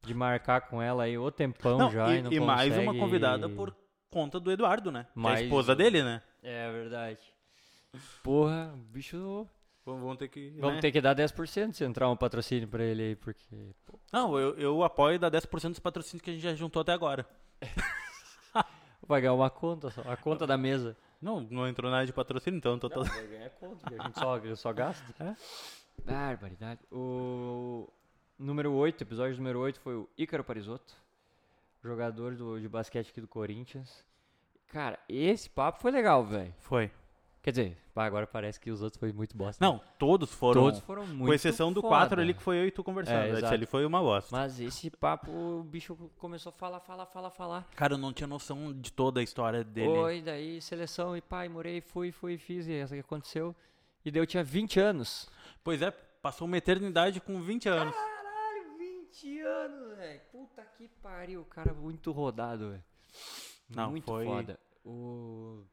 de 0.04 0.14
marcar 0.14 0.62
com 0.62 0.82
ela 0.82 1.04
aí 1.04 1.18
o 1.18 1.32
tempão 1.32 1.78
Não, 1.78 1.92
já 1.92 2.14
e, 2.14 2.20
e, 2.20 2.22
não 2.22 2.32
e 2.32 2.40
mais 2.40 2.78
uma 2.78 2.94
convidada 2.94 3.48
por 3.50 3.76
conta 4.10 4.40
do 4.40 4.52
Eduardo, 4.52 4.92
né? 4.92 5.04
Que 5.14 5.20
é 5.20 5.22
a 5.22 5.24
Mais 5.24 5.42
esposa 5.42 5.76
dele, 5.76 6.04
né? 6.04 6.22
É 6.42 6.72
verdade. 6.72 7.20
Porra, 8.24 8.72
o 8.74 8.78
bicho. 8.78 9.48
Vamos 9.86 10.02
vamos 10.02 10.18
ter 10.18 10.28
que. 10.28 10.52
Vamos 10.60 10.76
né? 10.76 10.82
ter 10.82 10.92
que 10.92 11.02
dar 11.02 11.16
10% 11.16 11.74
se 11.74 11.84
entrar 11.84 12.10
um 12.10 12.16
patrocínio 12.16 12.68
pra 12.68 12.84
ele 12.84 13.02
aí, 13.02 13.16
porque. 13.16 13.74
pô, 13.86 14.00
Não, 14.12 14.38
eu, 14.38 14.56
eu 14.58 14.84
apoio 14.84 15.18
dar 15.20 15.32
10% 15.32 15.70
dos 15.70 15.80
patrocínios 15.80 16.22
que 16.22 16.30
a 16.30 16.34
gente 16.34 16.44
já 16.44 16.54
juntou 16.54 16.82
até 16.82 16.92
agora. 16.92 17.26
vai 19.08 19.22
ganhar 19.22 19.34
uma 19.34 19.50
conta 19.50 19.90
só, 19.90 20.02
a 20.02 20.16
conta 20.16 20.46
da 20.46 20.58
mesa. 20.58 20.96
Não, 21.22 21.42
não 21.42 21.68
entrou 21.68 21.92
nada 21.92 22.06
de 22.06 22.14
patrocínio, 22.14 22.58
então 22.58 22.78
tô 22.80 22.90
todo. 22.90 23.08
vai 23.08 23.28
ganhar 23.28 23.50
conta, 23.52 23.78
porque 23.78 23.96
a 24.00 24.04
gente 24.04 24.20
só, 24.20 24.56
só 24.56 24.74
gasta. 24.74 25.04
É? 26.08 26.12
Barbaridade. 26.12 26.80
O 26.92 27.88
número 28.40 28.72
8, 28.74 29.04
episódio 29.04 29.38
número 29.38 29.60
8 29.60 29.80
foi 29.80 29.94
o 29.94 30.10
Ícaro 30.18 30.44
Parisotto, 30.44 30.96
jogador 31.84 32.36
do, 32.36 32.60
de 32.60 32.68
basquete 32.68 33.10
aqui 33.10 33.22
do 33.22 33.28
Corinthians. 33.28 34.04
Cara, 34.68 34.98
esse 35.08 35.48
papo 35.48 35.80
foi 35.80 35.92
legal, 35.92 36.26
velho. 36.26 36.56
Foi. 36.60 36.90
Quer 37.44 37.50
dizer, 37.50 37.78
agora 37.96 38.28
parece 38.28 38.60
que 38.60 38.70
os 38.70 38.84
outros 38.84 39.00
foi 39.00 39.12
muito 39.12 39.36
bosta. 39.36 39.66
Não, 39.66 39.82
todos 39.98 40.32
foram. 40.32 40.62
todos 40.62 40.80
foram 40.82 41.08
muito 41.08 41.26
com 41.26 41.34
exceção 41.34 41.74
do 41.74 41.82
foda. 41.82 41.96
4 41.96 42.22
ali 42.22 42.36
que 42.36 42.42
foi 42.42 42.58
eu 42.58 42.68
e 42.68 42.72
tu 42.72 42.84
conversando. 42.84 43.18
É, 43.36 43.40
Esse 43.40 43.46
ali 43.46 43.66
foi 43.66 43.84
uma 43.84 44.00
bosta. 44.00 44.30
Mas 44.32 44.60
esse 44.60 44.92
papo, 44.92 45.32
o 45.32 45.64
bicho 45.64 45.96
começou 46.20 46.52
a 46.52 46.54
falar, 46.54 46.80
falar, 46.82 47.08
falar, 47.08 47.32
falar. 47.32 47.68
Cara, 47.76 47.96
eu 47.96 47.98
não 47.98 48.14
tinha 48.14 48.28
noção 48.28 48.72
de 48.72 48.94
toda 48.94 49.20
a 49.20 49.24
história 49.24 49.64
dele. 49.64 49.88
Oi, 49.90 50.22
daí 50.22 50.62
seleção, 50.62 51.18
e 51.18 51.22
pai, 51.22 51.50
morei, 51.50 51.82
fui, 51.82 52.12
fui, 52.12 52.38
fiz, 52.38 52.68
e 52.68 52.74
essa 52.74 52.94
que 52.94 53.02
aconteceu. 53.02 53.56
E 54.06 54.12
daí 54.12 54.22
eu 54.22 54.28
tinha 54.28 54.44
20 54.44 54.80
anos. 54.80 55.28
Pois 55.64 55.82
é, 55.82 55.90
passou 55.90 56.46
uma 56.46 56.58
eternidade 56.58 57.20
com 57.20 57.42
20 57.42 57.68
anos. 57.70 57.96
Caralho, 57.96 58.78
20 58.78 59.40
anos, 59.42 59.98
velho. 59.98 60.22
Puta 60.32 60.62
que 60.78 60.88
pariu, 61.02 61.42
o 61.42 61.46
cara 61.46 61.74
muito 61.74 62.12
rodado, 62.12 62.70
velho. 62.70 62.84
Não, 63.68 63.90
muito 63.90 64.06
foi- 64.06 64.26
foda. 64.26 64.60
O, 64.86 65.64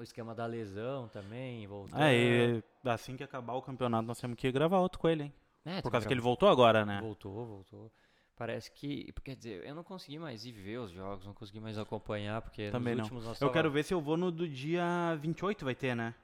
o 0.00 0.02
esquema 0.02 0.34
da 0.34 0.46
lesão 0.46 1.08
também, 1.08 1.66
voltou. 1.66 1.98
É, 2.00 2.14
e 2.14 2.62
assim 2.88 3.16
que 3.16 3.22
acabar 3.24 3.54
o 3.54 3.62
campeonato, 3.62 4.06
nós 4.06 4.20
temos 4.20 4.36
que 4.36 4.50
gravar 4.52 4.78
outro 4.78 4.98
com 4.98 5.08
ele, 5.08 5.24
hein? 5.24 5.34
É, 5.64 5.82
Por 5.82 5.90
causa 5.90 6.06
que 6.06 6.12
ele 6.12 6.20
voltou 6.20 6.48
agora, 6.48 6.84
né? 6.86 7.00
Voltou, 7.00 7.44
voltou. 7.46 7.92
Parece 8.36 8.70
que, 8.70 9.12
quer 9.24 9.34
dizer, 9.34 9.66
eu 9.66 9.74
não 9.74 9.82
consegui 9.82 10.18
mais 10.18 10.46
ir 10.46 10.52
ver 10.52 10.78
os 10.78 10.92
jogos, 10.92 11.26
não 11.26 11.34
consegui 11.34 11.58
mais 11.60 11.76
acompanhar, 11.76 12.40
porque 12.40 12.70
Também 12.70 12.94
nos 12.94 12.98
não. 12.98 13.04
últimos 13.04 13.24
nós 13.24 13.36
Eu 13.40 13.48
tava- 13.48 13.52
quero 13.52 13.70
ver 13.70 13.82
se 13.82 13.92
eu 13.92 14.00
vou 14.00 14.16
no 14.16 14.30
do 14.30 14.48
dia 14.48 15.16
28, 15.20 15.64
vai 15.64 15.74
ter, 15.74 15.94
né? 15.96 16.14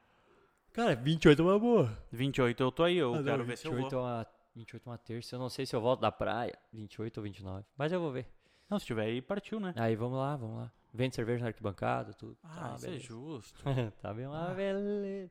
Cara, 0.73 0.95
28 0.95 1.43
é 1.43 1.45
uma 1.45 1.59
boa. 1.59 1.97
28 2.13 2.63
eu 2.63 2.71
tô 2.73 2.85
aí, 2.85 2.97
eu 2.97 3.15
Ah, 3.15 3.17
não, 3.19 3.25
quero 3.25 3.45
ver 3.45 3.57
se 3.59 3.67
eu 3.67 3.73
28 3.73 3.91
vou. 3.97 4.01
é 4.01 4.03
uma, 4.03 4.27
28 4.55 4.89
é 4.89 4.91
uma 4.93 4.99
terça, 4.99 5.35
eu 5.35 5.41
não 5.41 5.49
sei 5.49 5.67
se 5.67 5.75
eu 5.75 5.81
volto 5.81 6.01
da 6.01 6.13
praia, 6.13 6.57
28 6.73 7.17
ou 7.19 7.25
29, 7.25 7.65
mas 7.77 7.93
eu 7.93 8.01
vou 8.01 8.13
ver. 8.13 8.27
Não, 8.71 8.79
se 8.79 8.87
tiver 8.87 9.03
aí, 9.07 9.21
partiu, 9.21 9.59
né? 9.61 9.75
Aí 9.77 9.95
vamos 9.97 10.17
lá, 10.19 10.37
vamos 10.37 10.57
lá. 10.59 10.73
Vende 10.97 11.17
cerveja 11.17 11.41
na 11.43 11.49
arquibancada, 11.49 12.13
tudo. 12.15 12.37
Ah, 12.45 12.69
Tá, 12.71 12.75
isso 12.77 12.87
é 12.89 12.99
justo. 12.99 13.61
tá 14.01 14.15
bem 14.15 14.29
lá, 14.29 14.55
beleza. 14.55 15.31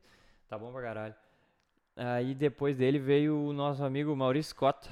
Tá 0.49 0.57
bom 0.59 0.71
pra 0.73 0.81
caralho. 0.81 1.15
Aí 1.95 2.35
depois 2.35 2.75
dele 2.75 2.99
veio 2.99 3.37
o 3.39 3.53
nosso 3.53 3.81
amigo 3.83 4.13
Maurício 4.15 4.53
Cota. 4.55 4.89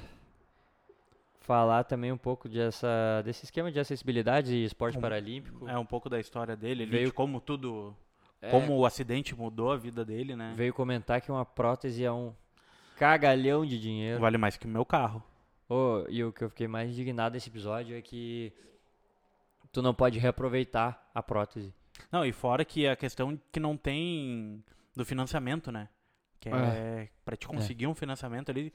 Falar 1.40 1.82
também 1.84 2.12
um 2.12 2.16
pouco 2.16 2.48
dessa, 2.48 3.20
desse 3.24 3.44
esquema 3.44 3.70
de 3.72 3.80
acessibilidade 3.80 4.54
e 4.54 4.64
esporte 4.64 4.96
Um- 4.96 5.00
paralímpico. 5.00 5.68
É 5.68 5.76
um 5.76 5.84
pouco 5.84 6.08
da 6.08 6.20
história 6.20 6.54
dele, 6.56 6.84
ali, 6.84 6.92
Veio- 6.92 7.06
de 7.08 7.12
como 7.12 7.40
tudo, 7.40 7.94
É, 8.40 8.48
como 8.50 8.76
o 8.78 8.86
acidente 8.86 9.34
mudou 9.34 9.72
a 9.72 9.76
vida 9.76 10.04
dele, 10.04 10.36
né? 10.36 10.54
Veio 10.56 10.72
comentar 10.72 11.20
que 11.20 11.32
uma 11.32 11.44
prótese 11.44 12.04
é 12.04 12.12
um 12.12 12.32
cagalhão 12.96 13.66
de 13.66 13.78
dinheiro. 13.80 14.20
Vale 14.20 14.38
mais 14.38 14.56
que 14.56 14.66
o 14.66 14.70
meu 14.70 14.84
carro. 14.86 15.20
Ô, 15.68 16.04
e 16.08 16.22
o 16.22 16.32
que 16.32 16.44
eu 16.44 16.48
fiquei 16.48 16.68
mais 16.68 16.88
indignado 16.90 17.32
nesse 17.34 17.48
episódio 17.50 17.96
é 17.96 18.00
que 18.00 18.52
tu 19.72 19.82
não 19.82 19.94
pode 19.94 20.18
reaproveitar 20.18 21.10
a 21.14 21.22
prótese. 21.22 21.72
Não, 22.10 22.24
e 22.24 22.32
fora 22.32 22.64
que 22.64 22.86
a 22.86 22.94
questão 22.96 23.38
que 23.50 23.58
não 23.58 23.76
tem 23.76 24.62
do 24.94 25.04
financiamento, 25.04 25.72
né? 25.72 25.88
Que 26.38 26.48
é, 26.48 26.52
É. 26.52 27.08
pra 27.24 27.36
te 27.36 27.46
conseguir 27.46 27.86
um 27.86 27.94
financiamento 27.94 28.50
ali, 28.50 28.72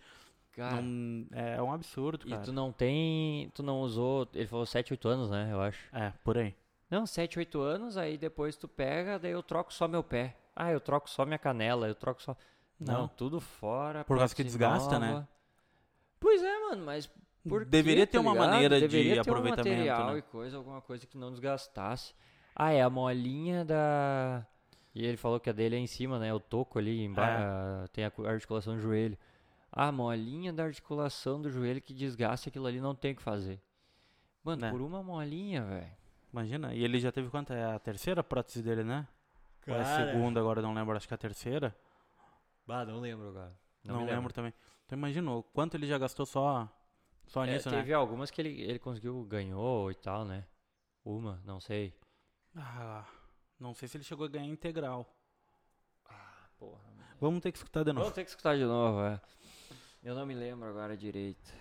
Cara, 0.54 0.82
não- 0.82 1.28
é 1.32 1.62
um 1.62 1.72
absurdo, 1.72 2.28
e 2.28 2.32
cara. 2.32 2.42
tu 2.44 2.52
não 2.52 2.72
tem, 2.72 3.50
tu 3.54 3.62
não 3.62 3.82
usou, 3.82 4.28
ele 4.34 4.48
falou 4.48 4.66
7, 4.66 4.92
8 4.94 5.08
anos, 5.08 5.30
né, 5.30 5.50
eu 5.52 5.62
acho. 5.62 5.80
É, 5.94 6.12
por 6.24 6.38
aí. 6.38 6.56
Não, 6.90 7.06
7, 7.06 7.38
8 7.38 7.60
anos, 7.62 7.98
aí 7.98 8.18
depois 8.18 8.56
tu 8.56 8.68
pega, 8.68 9.20
daí 9.20 9.32
eu 9.32 9.44
troco 9.44 9.74
só 9.74 9.88
meu 9.88 10.04
pé. 10.04 10.36
Ah, 10.56 10.72
eu 10.72 10.80
troco 10.80 11.10
só 11.10 11.26
minha 11.26 11.38
canela, 11.38 11.88
eu 11.88 11.94
troco 11.96 12.22
só... 12.22 12.36
Não, 12.80 13.02
Não. 13.02 13.08
tudo 13.08 13.40
fora. 13.42 14.04
Por 14.06 14.18
causa 14.18 14.36
que 14.36 14.44
desgasta, 14.44 14.98
né? 15.00 15.12
nova. 15.12 15.28
Pois 16.20 16.42
é, 16.44 16.60
mano, 16.60 16.86
mas 16.86 17.10
por 17.48 17.66
Deveria 17.66 18.06
ter 18.08 18.14
tá 18.18 18.22
uma 18.22 18.32
ligado? 18.34 18.50
maneira 18.52 18.76
de 18.76 18.88
Deveria 18.88 19.14
ter 19.16 19.20
aproveitamento, 19.30 19.68
um 19.70 19.72
material 19.72 20.14
né? 20.14 20.20
e 20.20 20.22
coisa, 20.22 20.58
alguma 20.58 20.82
coisa 20.82 21.06
que 21.08 21.18
não 21.18 21.32
desgastasse. 21.32 22.14
Ah, 22.56 22.72
é 22.72 22.82
a 22.82 22.90
molinha 22.90 23.64
da... 23.64 24.46
E 24.96 25.06
ele 25.06 25.18
falou 25.18 25.40
que 25.40 25.50
a 25.50 25.54
dele 25.54 25.76
é 25.76 25.80
em 25.80 25.86
cima, 25.88 26.18
né? 26.18 26.34
O 26.34 26.40
toco 26.40 26.80
ali 26.80 27.04
embaixo, 27.04 27.88
tem 27.94 28.04
a 28.04 28.10
cu- 28.10 28.26
articulação 28.26 28.76
do 28.76 28.82
joelho. 28.82 29.16
Ah, 29.72 29.90
a 29.90 29.92
molinha 29.92 30.52
da 30.52 30.64
articulação 30.64 31.40
do 31.40 31.52
joelho 31.52 31.80
que 31.82 31.94
desgasta 31.94 32.50
aquilo 32.50 32.66
ali, 32.66 32.80
não 32.82 32.96
tem 32.96 33.12
o 33.12 33.16
que 33.16 33.22
fazer. 33.22 33.62
Mano, 34.44 34.62
Né? 34.64 34.72
por 34.72 34.82
uma 34.82 35.04
molinha, 35.04 35.64
velho. 35.64 35.92
Imagina, 36.34 36.74
e 36.74 36.84
ele 36.84 37.00
já 37.00 37.12
teve 37.12 37.30
quanto? 37.30 37.54
É 37.54 37.64
a 37.76 37.78
terceira 37.80 38.24
prótese 38.24 38.64
dele, 38.64 38.84
né? 38.84 39.08
Ou 39.68 39.76
é 39.76 39.82
a 39.82 39.84
Cara. 39.84 40.12
segunda, 40.14 40.40
agora 40.40 40.62
não 40.62 40.74
lembro, 40.74 40.96
acho 40.98 41.08
que 41.08 41.14
é 41.14 41.16
a 41.16 41.18
terceira. 41.18 41.76
Bah, 42.66 42.84
não 42.86 43.00
lembro 43.00 43.30
agora. 43.30 43.54
Não, 43.84 44.00
me 44.00 44.06
lembro. 44.06 44.34
também. 44.34 44.54
Então 44.86 44.98
imagina 44.98 45.32
o 45.32 45.44
quanto 45.44 45.76
ele 45.76 45.86
já 45.86 45.98
gastou 45.98 46.26
só, 46.26 46.68
só 47.28 47.46
É, 47.46 47.54
nisso, 47.54 47.70
teve 47.70 47.90
né? 47.90 47.94
algumas 47.94 48.32
que 48.32 48.42
ele, 48.42 48.62
ele 48.62 48.80
conseguiu, 48.80 49.24
ganhou 49.26 49.92
e 49.92 49.96
tal, 49.96 50.26
né? 50.26 50.46
Uma, 51.06 51.42
não 51.46 51.60
sei. 51.60 51.94
Ah, 52.56 53.06
não 53.60 53.74
sei 53.74 53.88
se 53.88 53.98
ele 53.98 54.04
chegou 54.04 54.26
a 54.26 54.30
ganhar 54.30 54.46
integral. 54.46 55.06
Porra. 56.58 56.80
Vamos 57.20 57.42
ter 57.42 57.52
que 57.52 57.58
escutar 57.58 57.84
de 57.84 57.92
novo. 57.92 58.00
Vamos 58.02 58.16
ter 58.16 58.24
que 58.24 58.30
escutar 58.30 58.56
de 58.58 58.64
novo, 58.64 59.02
é. 59.02 59.20
Eu 60.04 60.16
não 60.16 60.26
me 60.26 60.34
lembro 60.34 60.68
agora 60.68 60.96
direito. 60.98 61.54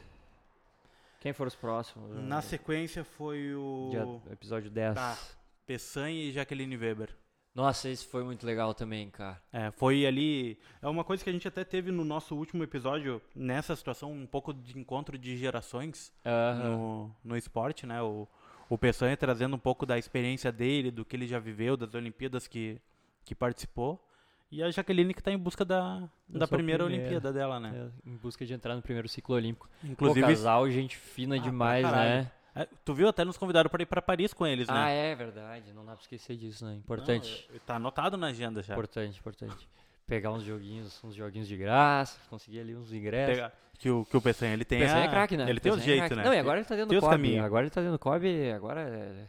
Quem 1.20 1.32
foram 1.32 1.48
os 1.48 1.54
próximos? 1.56 2.10
Na 2.22 2.40
sequência 2.42 3.02
foi 3.04 3.54
o 3.54 3.88
Dia- 3.90 4.32
episódio 4.32 4.70
10. 4.70 4.94
Tá. 4.94 5.18
Peçanha 5.66 6.22
e 6.24 6.32
Jaqueline 6.32 6.76
Weber. 6.76 7.14
Nossa, 7.56 7.88
esse 7.88 8.06
foi 8.06 8.22
muito 8.22 8.44
legal 8.44 8.74
também, 8.74 9.08
cara. 9.08 9.40
É, 9.50 9.70
foi 9.70 10.04
ali. 10.04 10.58
É 10.82 10.86
uma 10.86 11.02
coisa 11.02 11.24
que 11.24 11.30
a 11.30 11.32
gente 11.32 11.48
até 11.48 11.64
teve 11.64 11.90
no 11.90 12.04
nosso 12.04 12.36
último 12.36 12.62
episódio, 12.62 13.18
nessa 13.34 13.74
situação, 13.74 14.12
um 14.12 14.26
pouco 14.26 14.52
de 14.52 14.78
encontro 14.78 15.16
de 15.16 15.38
gerações 15.38 16.12
Aham. 16.22 16.76
no, 16.76 17.16
no 17.24 17.34
esporte, 17.34 17.86
né? 17.86 18.02
O, 18.02 18.28
o 18.68 18.76
Peçanha 18.76 19.16
trazendo 19.16 19.56
um 19.56 19.58
pouco 19.58 19.86
da 19.86 19.96
experiência 19.96 20.52
dele, 20.52 20.90
do 20.90 21.02
que 21.02 21.16
ele 21.16 21.26
já 21.26 21.38
viveu, 21.38 21.78
das 21.78 21.94
Olimpíadas 21.94 22.46
que, 22.46 22.78
que 23.24 23.34
participou. 23.34 24.06
E 24.52 24.62
a 24.62 24.70
Jaqueline 24.70 25.14
que 25.14 25.22
tá 25.22 25.32
em 25.32 25.38
busca 25.38 25.64
da, 25.64 26.08
Da 26.28 26.46
primeira 26.46 26.84
primeira. 26.84 26.84
Olimpíada 26.84 27.32
dela, 27.32 27.58
né? 27.58 27.90
É, 28.04 28.10
em 28.10 28.16
busca 28.16 28.44
de 28.44 28.52
entrar 28.52 28.76
no 28.76 28.82
primeiro 28.82 29.08
ciclo 29.08 29.34
olímpico. 29.34 29.66
Inclusive, 29.82 30.20
Pô, 30.20 30.26
casal, 30.28 30.70
gente 30.70 30.94
fina 30.94 31.36
Ah, 31.36 31.38
demais, 31.38 31.90
né? 31.90 32.30
É, 32.56 32.68
tu 32.84 32.94
viu 32.94 33.08
até 33.08 33.24
nos 33.24 33.36
convidaram 33.36 33.68
para 33.70 33.82
ir 33.82 33.86
para 33.86 34.00
Paris 34.02 34.32
com 34.32 34.46
eles, 34.46 34.68
Ah, 34.68 34.86
né? 34.86 35.12
é 35.12 35.14
verdade. 35.14 35.72
Não 35.72 35.84
dá 35.84 35.92
pra 35.92 36.00
esquecer 36.02 36.36
disso, 36.36 36.64
né? 36.64 36.74
Importante. 36.74 37.46
Não, 37.50 37.56
é- 37.56 37.60
tá 37.60 37.76
anotado 37.76 38.16
na 38.16 38.28
agenda 38.28 38.62
já. 38.62 38.74
Importante, 38.74 39.18
importante. 39.18 39.68
Pegar 40.06 40.32
uns 40.32 40.42
joguinhos, 40.42 41.02
uns 41.04 41.14
joguinhos 41.14 41.46
de 41.48 41.56
graça, 41.56 42.18
conseguir 42.30 42.60
ali 42.60 42.74
uns 42.76 42.92
ingressos. 42.92 43.34
Pega- 43.36 43.52
que, 43.78 43.90
o, 43.90 44.04
que 44.06 44.16
o 44.16 44.22
Peçanha, 44.22 44.54
ele 44.54 44.64
tem 44.64 44.78
Peçanha 44.78 45.02
a- 45.02 45.04
é 45.06 45.08
craque, 45.08 45.36
né? 45.36 45.48
Ele 45.50 45.60
tem 45.60 45.70
os 45.72 45.80
é 45.80 45.84
jeitos, 45.84 46.16
né? 46.16 46.24
Não, 46.24 46.32
e 46.32 46.38
agora 46.38 46.58
ele 46.58 46.66
tá 46.66 46.74
dentro 46.76 46.94
do 46.94 47.00
COB. 47.00 47.38
Agora 47.38 47.62
ele 47.64 47.70
tá 47.70 47.80
dentro 47.80 47.96
do 47.96 47.98
COB, 47.98 48.50
agora 48.52 48.80
é, 48.82 49.26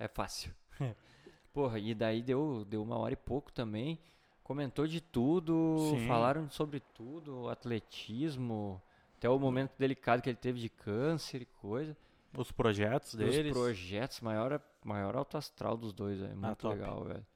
é 0.00 0.08
fácil. 0.08 0.52
Porra, 1.54 1.78
e 1.78 1.94
daí 1.94 2.20
deu, 2.22 2.64
deu 2.68 2.82
uma 2.82 2.98
hora 2.98 3.14
e 3.14 3.16
pouco 3.16 3.50
também. 3.52 3.98
Comentou 4.44 4.86
de 4.86 5.00
tudo, 5.00 5.76
Sim. 5.90 6.06
falaram 6.06 6.50
sobre 6.50 6.80
tudo, 6.94 7.48
atletismo, 7.48 8.80
até 9.16 9.28
o 9.28 9.38
momento 9.38 9.72
delicado 9.78 10.22
que 10.22 10.28
ele 10.28 10.36
teve 10.38 10.58
de 10.60 10.68
câncer 10.68 11.42
e 11.42 11.46
coisa. 11.46 11.96
Os 12.36 12.52
projetos 12.52 13.14
deles. 13.14 13.54
Os 13.56 13.62
projetos, 13.62 14.20
maior, 14.20 14.60
maior 14.84 15.16
alto 15.16 15.36
astral 15.36 15.76
dos 15.76 15.92
dois, 15.92 16.20
é 16.22 16.28
muito 16.34 16.56
top. 16.56 16.74
legal, 16.76 17.04
velho. 17.04 17.26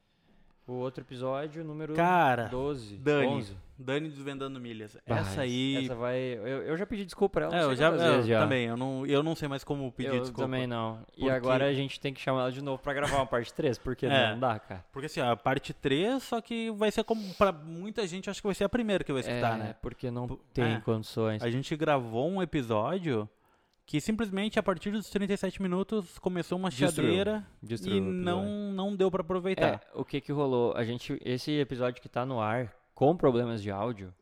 O 0.64 0.74
outro 0.74 1.02
episódio, 1.02 1.64
número 1.64 1.92
Cara, 1.92 2.46
12, 2.46 2.96
Dani, 2.96 3.26
11. 3.26 3.56
Dani 3.76 4.08
desvendando 4.08 4.60
milhas. 4.60 4.96
Bah, 5.08 5.18
essa 5.18 5.40
aí. 5.40 5.84
Essa 5.86 5.94
vai. 5.96 6.16
Eu, 6.16 6.62
eu 6.62 6.76
já 6.76 6.86
pedi 6.86 7.04
desculpa 7.04 7.32
pra 7.40 7.46
ela. 7.46 7.58
é, 7.58 7.64
eu 7.64 7.74
já, 7.74 7.90
quantas 7.90 8.06
eu 8.06 8.22
já. 8.22 8.38
também. 8.40 8.66
Eu 8.68 8.76
não, 8.76 9.04
eu 9.04 9.24
não 9.24 9.34
sei 9.34 9.48
mais 9.48 9.64
como 9.64 9.90
pedir 9.90 10.14
eu 10.14 10.20
desculpa. 10.20 10.42
também 10.44 10.68
não. 10.68 11.00
E 11.16 11.22
Porque- 11.22 11.30
agora 11.32 11.66
a 11.66 11.72
gente 11.74 11.98
tem 11.98 12.14
que 12.14 12.20
chamar 12.20 12.42
ela 12.42 12.52
de 12.52 12.62
novo 12.62 12.80
pra 12.80 12.94
gravar 12.94 13.16
uma 13.16 13.26
parte 13.26 13.52
3, 13.52 13.76
porque 13.76 14.06
É. 14.06 14.30
não 14.30 14.38
dá, 14.38 14.56
cara. 14.60 14.84
Porque 14.92 15.06
assim, 15.06 15.20
a 15.20 15.34
parte 15.34 15.74
3, 15.74 16.22
só 16.22 16.40
que 16.40 16.70
vai 16.70 16.92
ser 16.92 17.02
como. 17.02 17.34
Pra 17.34 17.50
muita 17.50 18.06
gente, 18.06 18.30
acho 18.30 18.40
que 18.40 18.46
vai 18.46 18.54
ser 18.54 18.62
a 18.62 18.68
primeira 18.68 19.02
que 19.02 19.12
vai 19.12 19.20
escutar, 19.20 19.56
é, 19.56 19.62
né? 19.62 19.74
porque 19.82 20.12
não 20.12 20.28
tem 20.54 20.74
é. 20.74 20.80
condições. 20.80 21.42
A 21.42 21.50
gente 21.50 21.74
gravou 21.74 22.30
um 22.30 22.40
episódio 22.40 23.28
que 23.92 24.00
simplesmente 24.00 24.58
a 24.58 24.62
partir 24.62 24.90
dos 24.90 25.10
37 25.10 25.60
minutos 25.60 26.18
começou 26.18 26.56
uma 26.56 26.70
Destruiu. 26.70 27.10
chadeira 27.10 27.46
Destruiu 27.62 27.98
e 27.98 28.00
o 28.00 28.04
episódio. 28.04 28.24
não, 28.24 28.72
não 28.72 28.96
deu 28.96 29.10
pra 29.10 29.20
aproveitar. 29.20 29.66
É, 29.74 29.80
o 29.92 30.02
que 30.02 30.18
que 30.18 30.32
rolou? 30.32 30.74
A 30.74 30.82
gente, 30.82 31.20
esse 31.22 31.50
episódio 31.60 32.00
que 32.00 32.08
tá 32.08 32.24
no 32.24 32.40
ar, 32.40 32.74
com 32.94 33.14
problemas 33.14 33.62
de 33.62 33.70
áudio, 33.70 34.14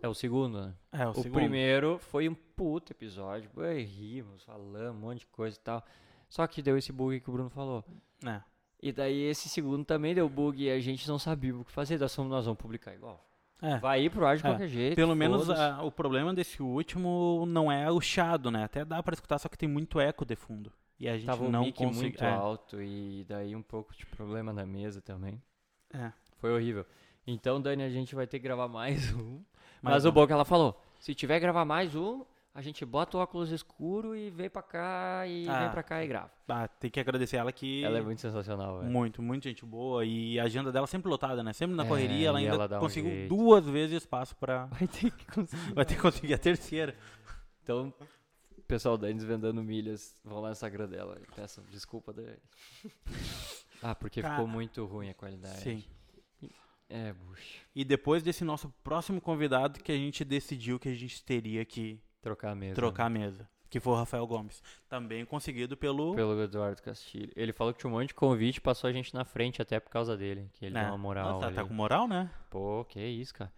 é 0.00 0.06
o 0.06 0.14
segundo, 0.14 0.60
né? 0.66 0.74
É, 0.92 1.08
o, 1.08 1.10
O, 1.10 1.14
segundo. 1.14 1.32
primeiro 1.40 1.98
foi 1.98 2.28
um 2.28 2.34
puto 2.36 2.92
episódio. 2.92 3.50
Ué, 3.56 3.80
rimos, 3.80 4.44
falamos, 4.44 4.96
um 4.96 5.00
monte 5.08 5.18
de 5.18 5.26
coisa 5.26 5.56
e 5.56 5.60
tal. 5.60 5.84
Só 6.28 6.46
que 6.46 6.62
deu 6.62 6.78
esse 6.78 6.92
bug 6.92 7.18
que 7.18 7.28
o 7.28 7.32
Bruno 7.32 7.50
falou. 7.50 7.84
É. 8.24 8.40
E 8.80 8.92
daí 8.92 9.22
esse 9.22 9.48
segundo 9.48 9.84
também 9.84 10.14
deu 10.14 10.28
bug 10.28 10.62
e 10.62 10.70
a 10.70 10.78
gente 10.78 11.08
não 11.08 11.18
sabia 11.18 11.56
o 11.56 11.64
que 11.64 11.72
fazer. 11.72 11.98
Nós 11.98 12.16
nós 12.16 12.44
vamos 12.44 12.60
publicar 12.60 12.94
igual. 12.94 13.28
É. 13.66 13.78
Vai 13.78 14.02
ir 14.04 14.10
pro 14.10 14.26
ar 14.26 14.36
de 14.36 14.44
É, 14.44 14.48
qualquer 14.50 14.68
jeito. 14.68 14.94
Pelo 14.96 15.14
menos 15.16 15.48
a- 15.48 15.82
o 15.82 15.90
problema 15.90 16.34
desse 16.34 16.62
último 16.62 17.44
não 17.48 17.72
é 17.72 17.90
o 17.90 18.00
chiado, 18.00 18.50
né? 18.50 18.64
Até 18.64 18.84
dá 18.84 19.02
pra 19.02 19.14
escutar, 19.14 19.38
só 19.38 19.48
que 19.48 19.56
tem 19.56 19.68
muito 19.68 19.98
eco 19.98 20.24
de 20.24 20.36
fundo. 20.36 20.70
E 21.00 21.08
a 21.08 21.14
gente 21.16 21.26
Tava 21.26 21.48
não 21.48 21.62
o 21.62 21.64
mic 21.64 21.78
consegue. 21.78 22.02
muito 22.02 22.24
é, 22.24 22.30
alto 22.30 22.82
e 22.82 23.24
daí 23.28 23.56
um 23.56 23.62
pouco 23.62 23.94
de 23.96 24.04
problema 24.06 24.52
na 24.52 24.64
mesa 24.66 25.00
também. 25.00 25.40
é. 25.92 26.12
Foi 26.38 26.52
horrível. 26.52 26.84
Então, 27.26 27.58
Dani, 27.58 27.82
a 27.84 27.88
gente 27.88 28.14
vai 28.14 28.26
ter 28.26 28.38
que 28.38 28.44
gravar 28.44 28.68
mais 28.68 29.10
um. 29.14 29.40
Mais 29.82 29.96
Mas 29.96 30.04
um. 30.04 30.08
o 30.10 30.12
bom 30.12 30.26
que 30.26 30.32
ela 30.34 30.44
falou, 30.44 30.78
se 30.98 31.14
tiver 31.14 31.36
que 31.36 31.40
gravar 31.40 31.64
mais 31.64 31.96
um, 31.96 32.22
a 32.54 32.62
gente 32.62 32.84
bota 32.84 33.16
o 33.16 33.20
óculos 33.20 33.50
escuro 33.50 34.14
e 34.14 34.30
vem 34.30 34.48
pra 34.48 34.62
cá 34.62 35.26
e 35.26 35.48
Ah. 35.48 35.62
vem 35.64 35.70
pra 35.72 35.82
cá 35.82 36.04
e 36.04 36.06
grava. 36.06 36.30
Ah, 36.48 36.68
tem 36.68 36.88
que 36.90 37.00
agradecer 37.00 37.36
ela 37.36 37.50
que. 37.52 37.82
Ela 37.82 37.98
é 37.98 38.02
muito 38.02 38.20
sensacional, 38.20 38.78
velho. 38.78 38.92
Muito, 38.92 39.20
muito 39.20 39.42
gente 39.44 39.64
boa. 39.64 40.04
E 40.04 40.38
a 40.38 40.44
agenda 40.44 40.70
dela 40.70 40.86
sempre 40.86 41.10
lotada, 41.10 41.42
né? 41.42 41.52
Sempre 41.52 41.74
na 41.74 41.84
É, 41.84 41.88
correria, 41.88 42.28
ela 42.28 42.38
ainda 42.38 42.54
ela 42.54 42.76
um 42.76 42.80
conseguiu 42.80 43.10
jeito. 43.10 43.28
duas 43.34 43.66
vezes 43.68 43.96
espaço 44.02 44.36
pra. 44.36 44.66
Vai 44.78 44.86
ter 44.86 45.10
que 45.10 45.26
conseguir. 45.26 45.74
Vai 45.74 45.84
ter 45.84 45.94
que 45.96 46.00
conseguir 46.00 46.34
a 46.34 46.38
terceira. 46.38 46.96
Então, 47.62 47.92
pessoal 48.68 48.96
da 48.96 49.10
Desvendando 49.10 49.62
Milhas, 49.62 50.14
vão 50.24 50.40
lá 50.40 50.48
no 50.48 50.52
Instagram 50.52 50.86
dela 50.88 51.18
e 51.20 51.34
peçam 51.34 51.64
desculpa 51.70 52.12
dele. 52.12 52.38
ah, 53.82 53.94
porque 53.94 54.22
Cara, 54.22 54.34
ficou 54.36 54.46
muito 54.46 54.84
ruim 54.84 55.08
a 55.10 55.14
qualidade. 55.14 55.58
Sim. 55.60 55.84
É, 56.88 57.12
bucha. 57.14 57.60
E 57.74 57.84
depois 57.84 58.22
desse 58.22 58.44
nosso 58.44 58.68
próximo 58.84 59.20
convidado 59.20 59.80
que 59.82 59.90
a 59.90 59.96
gente 59.96 60.24
decidiu 60.24 60.78
que 60.78 60.88
a 60.88 60.94
gente 60.94 61.24
teria 61.24 61.64
que 61.64 61.98
Trocar 62.24 62.50
a 62.50 62.54
mesa. 62.54 62.74
trocar 62.74 63.06
a 63.06 63.10
mesa. 63.10 63.48
Que 63.70 63.78
foi 63.80 63.92
o 63.92 63.96
Rafael 63.96 64.26
Gomes. 64.26 64.62
Também 64.88 65.24
conseguido 65.24 65.76
pelo. 65.76 66.14
Pelo 66.14 66.40
Eduardo 66.42 66.80
Castilho. 66.82 67.30
Ele 67.34 67.52
falou 67.52 67.72
que 67.72 67.80
tinha 67.80 67.90
um 67.90 67.94
monte 67.94 68.08
de 68.08 68.14
convite, 68.14 68.60
passou 68.60 68.88
a 68.88 68.92
gente 68.92 69.12
na 69.12 69.24
frente 69.24 69.60
até 69.60 69.78
por 69.80 69.90
causa 69.90 70.16
dele. 70.16 70.48
Que 70.54 70.66
ele 70.66 70.74
né? 70.74 70.82
deu 70.84 70.90
uma 70.92 70.98
moral. 70.98 71.38
tá, 71.40 71.50
tá 71.50 71.64
com 71.64 71.74
moral, 71.74 72.06
né? 72.08 72.30
Pô, 72.50 72.84
que 72.88 73.00
isso, 73.00 73.34
cara. 73.34 73.52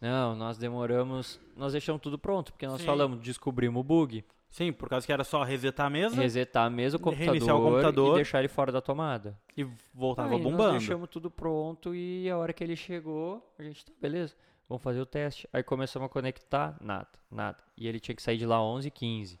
Não, 0.00 0.34
nós 0.36 0.58
demoramos. 0.58 1.40
Nós 1.56 1.72
deixamos 1.72 2.00
tudo 2.02 2.18
pronto, 2.18 2.52
porque 2.52 2.66
nós 2.66 2.80
Sim. 2.80 2.86
falamos, 2.86 3.20
descobrimos 3.20 3.80
o 3.80 3.82
bug, 3.82 4.24
Sim, 4.50 4.72
por 4.72 4.88
causa 4.88 5.04
que 5.06 5.12
era 5.12 5.24
só 5.24 5.42
resetar 5.42 5.86
a 5.86 5.90
mesa 5.90 6.16
resetar 6.20 6.66
a 6.66 6.70
mesa, 6.70 6.96
o 6.96 7.00
computador, 7.00 7.36
o 7.36 7.62
computador. 7.62 8.12
e 8.12 8.14
deixar 8.16 8.38
ele 8.38 8.48
fora 8.48 8.72
da 8.72 8.80
tomada. 8.80 9.38
e 9.56 9.64
voltava 9.92 10.28
Aí 10.34 10.40
Nós 10.40 10.50
bombando. 10.50 10.78
deixamos 10.78 11.08
tudo 11.10 11.30
pronto 11.30 11.94
e 11.94 12.28
a 12.30 12.36
hora 12.36 12.52
que 12.52 12.62
ele 12.64 12.76
chegou, 12.76 13.46
a 13.58 13.62
gente 13.62 13.84
tá, 13.84 13.92
beleza, 14.00 14.34
vamos 14.68 14.82
fazer 14.82 15.00
o 15.00 15.06
teste. 15.06 15.48
Aí 15.52 15.62
começamos 15.62 16.06
a 16.06 16.08
conectar, 16.08 16.76
nada, 16.80 17.08
nada. 17.30 17.58
E 17.76 17.86
ele 17.88 17.98
tinha 18.00 18.14
que 18.14 18.22
sair 18.22 18.36
de 18.38 18.46
lá 18.46 18.58
11h15. 18.58 19.38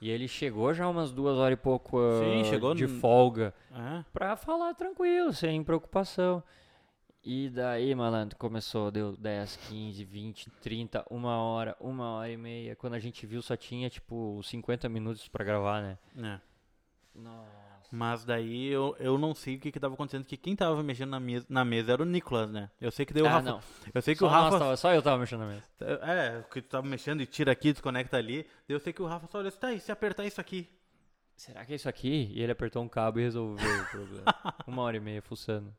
E 0.00 0.10
ele 0.10 0.26
chegou 0.26 0.74
já 0.74 0.88
umas 0.88 1.12
duas 1.12 1.36
horas 1.38 1.56
e 1.56 1.60
pouco 1.62 1.96
Sim, 2.18 2.40
ah, 2.40 2.44
chegou 2.44 2.74
de 2.74 2.84
n- 2.88 2.98
folga 3.00 3.54
É. 3.72 4.04
pra 4.12 4.34
falar 4.36 4.74
tranquilo, 4.74 5.32
sem 5.32 5.62
preocupação. 5.62 6.42
E 7.24 7.48
daí, 7.50 7.94
malandro, 7.94 8.36
começou, 8.36 8.90
deu 8.90 9.16
10, 9.16 9.54
15, 9.68 10.04
20, 10.04 10.50
30, 10.60 11.04
uma 11.08 11.36
hora, 11.36 11.76
uma 11.78 12.10
hora 12.14 12.28
e 12.32 12.36
meia. 12.36 12.74
Quando 12.74 12.94
a 12.94 12.98
gente 12.98 13.24
viu, 13.26 13.40
só 13.40 13.56
tinha, 13.56 13.88
tipo, 13.88 14.40
50 14.42 14.88
minutos 14.88 15.28
pra 15.28 15.44
gravar, 15.44 15.80
né? 15.82 15.98
é. 16.18 16.40
Nossa. 17.14 17.61
Mas 17.94 18.24
daí 18.24 18.68
eu, 18.68 18.96
eu 18.98 19.18
não 19.18 19.34
sei 19.34 19.56
o 19.56 19.60
que 19.60 19.70
que 19.70 19.78
tava 19.78 19.92
acontecendo, 19.92 20.24
que 20.24 20.34
quem 20.38 20.56
tava 20.56 20.82
mexendo 20.82 21.10
na 21.10 21.20
mesa, 21.20 21.44
na 21.46 21.62
mesa 21.62 21.92
era 21.92 22.02
o 22.02 22.06
Nicolas, 22.06 22.48
né? 22.50 22.70
Eu 22.80 22.90
sei 22.90 23.04
que 23.04 23.12
deu 23.12 23.26
o 23.26 23.28
Ah, 23.28 23.32
Rafa. 23.32 23.50
não. 23.50 23.60
Eu 23.94 24.00
sei 24.00 24.14
que 24.14 24.20
Só, 24.20 24.26
o 24.26 24.28
Rafa. 24.30 24.50
nós 24.50 24.58
tava- 24.58 24.76
só 24.78 24.94
eu 24.94 25.02
tava 25.02 25.18
mexendo 25.18 25.40
na 25.40 25.46
mesa. 25.46 25.62
É, 26.02 26.42
que 26.50 26.62
tu 26.62 26.68
tava 26.70 26.86
mexendo 26.86 27.20
e 27.20 27.26
tira 27.26 27.52
aqui, 27.52 27.70
desconecta 27.70 28.16
ali. 28.16 28.46
Eu 28.66 28.80
sei 28.80 28.94
que 28.94 29.02
o 29.02 29.06
Rafa 29.06 29.26
só 29.30 29.38
olhou 29.38 29.48
assim, 29.48 29.58
tá, 29.58 29.72
e 29.74 29.78
se 29.78 29.92
apertar 29.92 30.24
isso 30.24 30.40
aqui? 30.40 30.66
será 31.36 31.64
que 31.66 31.72
é 31.72 31.76
isso 31.76 31.88
aqui? 31.88 32.30
E 32.32 32.40
ele 32.42 32.52
apertou 32.52 32.82
um 32.82 32.88
cabo 32.88 33.18
e 33.18 33.22
resolveu 33.24 33.82
o 33.82 33.86
problema. 33.86 34.24
Uma 34.66 34.82
hora 34.82 34.96
e 34.96 35.00
meia 35.00 35.20
fuçando. 35.20 35.74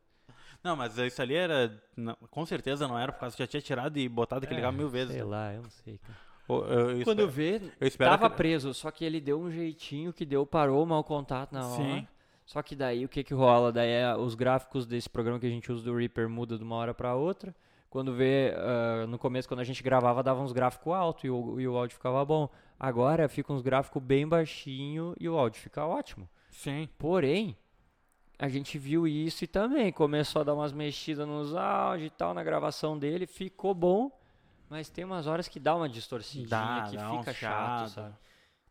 Não, 0.63 0.75
mas 0.75 0.97
isso 0.97 1.21
ali 1.21 1.33
era. 1.35 1.81
não, 1.97 2.15
com 2.29 2.45
certeza 2.45 2.87
não 2.87 2.97
era, 2.99 3.11
por 3.11 3.19
causa 3.21 3.35
que 3.35 3.41
já 3.41 3.47
tinha 3.47 3.61
tirado 3.61 3.97
e 3.97 4.07
botado 4.07 4.45
aquele 4.45 4.59
É, 4.59 4.63
carro 4.63 4.75
mil 4.77 4.89
vezes. 4.89 5.13
Sei 5.13 5.23
lá, 5.23 5.51
eu 5.53 5.63
não 5.63 5.69
sei, 5.69 5.97
cara. 5.97 6.17
Eu, 6.49 6.55
eu, 6.65 7.03
Quando 7.03 7.19
espero- 7.23 7.29
vê, 7.29 7.61
eu 7.79 7.87
espero 7.87 8.09
tava 8.11 8.29
que- 8.29 8.35
preso, 8.37 8.73
só 8.73 8.91
que 8.91 9.05
ele 9.05 9.21
deu 9.21 9.39
um 9.39 9.49
jeitinho 9.49 10.11
que 10.11 10.25
deu, 10.25 10.45
parou 10.45 10.83
o 10.83 10.85
mau 10.85 11.03
contato 11.03 11.51
na 11.53 11.65
hora. 11.67 11.75
Sim. 11.83 12.07
Só 12.45 12.61
que 12.61 12.75
daí 12.75 13.05
o 13.05 13.09
que 13.09 13.23
que 13.23 13.33
rola? 13.33 13.71
Daí 13.71 13.89
é, 13.89 14.15
os 14.17 14.35
gráficos 14.35 14.85
desse 14.85 15.09
programa 15.09 15.39
que 15.39 15.45
a 15.45 15.49
gente 15.49 15.71
usa 15.71 15.83
do 15.85 15.95
Reaper 15.95 16.27
muda 16.27 16.57
de 16.57 16.63
uma 16.63 16.75
hora 16.75 16.93
pra 16.93 17.15
outra. 17.15 17.55
Quando 17.89 18.13
vê, 18.13 18.53
ah, 18.57 19.05
no 19.07 19.17
começo, 19.17 19.47
quando 19.47 19.61
a 19.61 19.63
gente 19.63 19.81
gravava, 19.81 20.21
dava 20.21 20.41
uns 20.41 20.51
gráficos 20.51 20.91
altos 20.93 21.23
e 21.23 21.29
o, 21.29 21.59
e 21.59 21.67
o 21.67 21.77
áudio 21.77 21.95
ficava 21.95 22.25
bom. 22.25 22.49
Agora 22.77 23.29
fica 23.29 23.53
uns 23.53 23.61
gráficos 23.61 24.01
bem 24.03 24.27
baixinho 24.27 25.15
e 25.19 25.29
o 25.29 25.37
áudio 25.37 25.61
fica 25.61 25.85
ótimo. 25.85 26.27
Sim. 26.49 26.89
Porém, 26.97 27.55
a 28.37 28.49
gente 28.49 28.77
viu 28.77 29.07
isso 29.07 29.43
e 29.45 29.47
também 29.47 29.91
começou 29.93 30.41
a 30.41 30.43
dar 30.43 30.53
umas 30.55 30.73
mexidas 30.73 31.25
nos 31.25 31.55
áudios 31.55 32.07
e 32.07 32.09
tal 32.09 32.33
na 32.33 32.43
gravação 32.43 32.97
dele, 32.99 33.25
ficou 33.25 33.73
bom, 33.73 34.11
mas 34.73 34.89
tem 34.89 35.05
umas 35.05 35.27
horas 35.27 35.47
que 35.47 35.59
dá 35.59 35.75
uma 35.75 35.87
distorcidinha 35.87 36.47
Dá, 36.49 36.87
que 36.89 36.97
dá 36.97 37.11
um 37.13 37.19
fica 37.19 37.33
chiado. 37.33 37.79
chato, 37.87 37.89
sabe? 37.89 38.15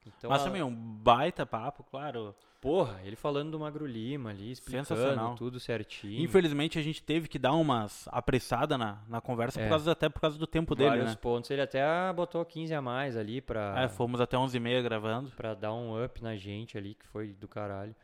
Então, 0.05 0.29
Mas 0.31 0.43
também 0.43 0.63
um 0.65 0.75
baita 0.75 1.47
papo, 1.47 1.85
claro. 1.85 2.35
porra, 2.61 3.01
ele 3.05 3.15
falando 3.15 3.53
do 3.53 3.61
Magro 3.61 3.87
Lima 3.87 4.31
ali, 4.31 4.51
explicando 4.51 5.37
tudo 5.37 5.61
certinho. 5.61 6.21
Infelizmente 6.21 6.77
a 6.77 6.83
gente 6.83 7.01
teve 7.01 7.29
que 7.29 7.39
dar 7.39 7.53
umas 7.53 8.09
apressada 8.09 8.77
na, 8.77 8.99
na 9.09 9.21
conversa, 9.21 9.61
É. 9.61 9.63
por 9.65 9.71
causa, 9.71 9.93
até 9.93 10.09
por 10.09 10.21
causa 10.21 10.37
do 10.37 10.47
tempo 10.47 10.75
dele, 10.75 10.91
Vários 10.91 11.11
né? 11.13 11.19
pontos. 11.23 11.49
Ele 11.53 11.63
até 11.63 11.85
botou 12.13 12.45
15 12.45 12.75
a 12.75 12.83
mais 12.83 13.17
ali 13.17 13.41
pra, 13.41 13.81
É, 13.81 13.89
fomos 13.89 14.21
até 14.21 14.37
11h30 14.37 14.83
gravando. 14.83 15.31
pra 15.37 15.55
dar 15.55 15.73
um 15.73 16.05
up 16.05 16.21
na 16.21 16.35
gente 16.35 16.77
ali, 16.77 16.95
que 16.95 17.07
foi 17.07 17.33
do 17.33 17.47
caralho. 17.47 17.95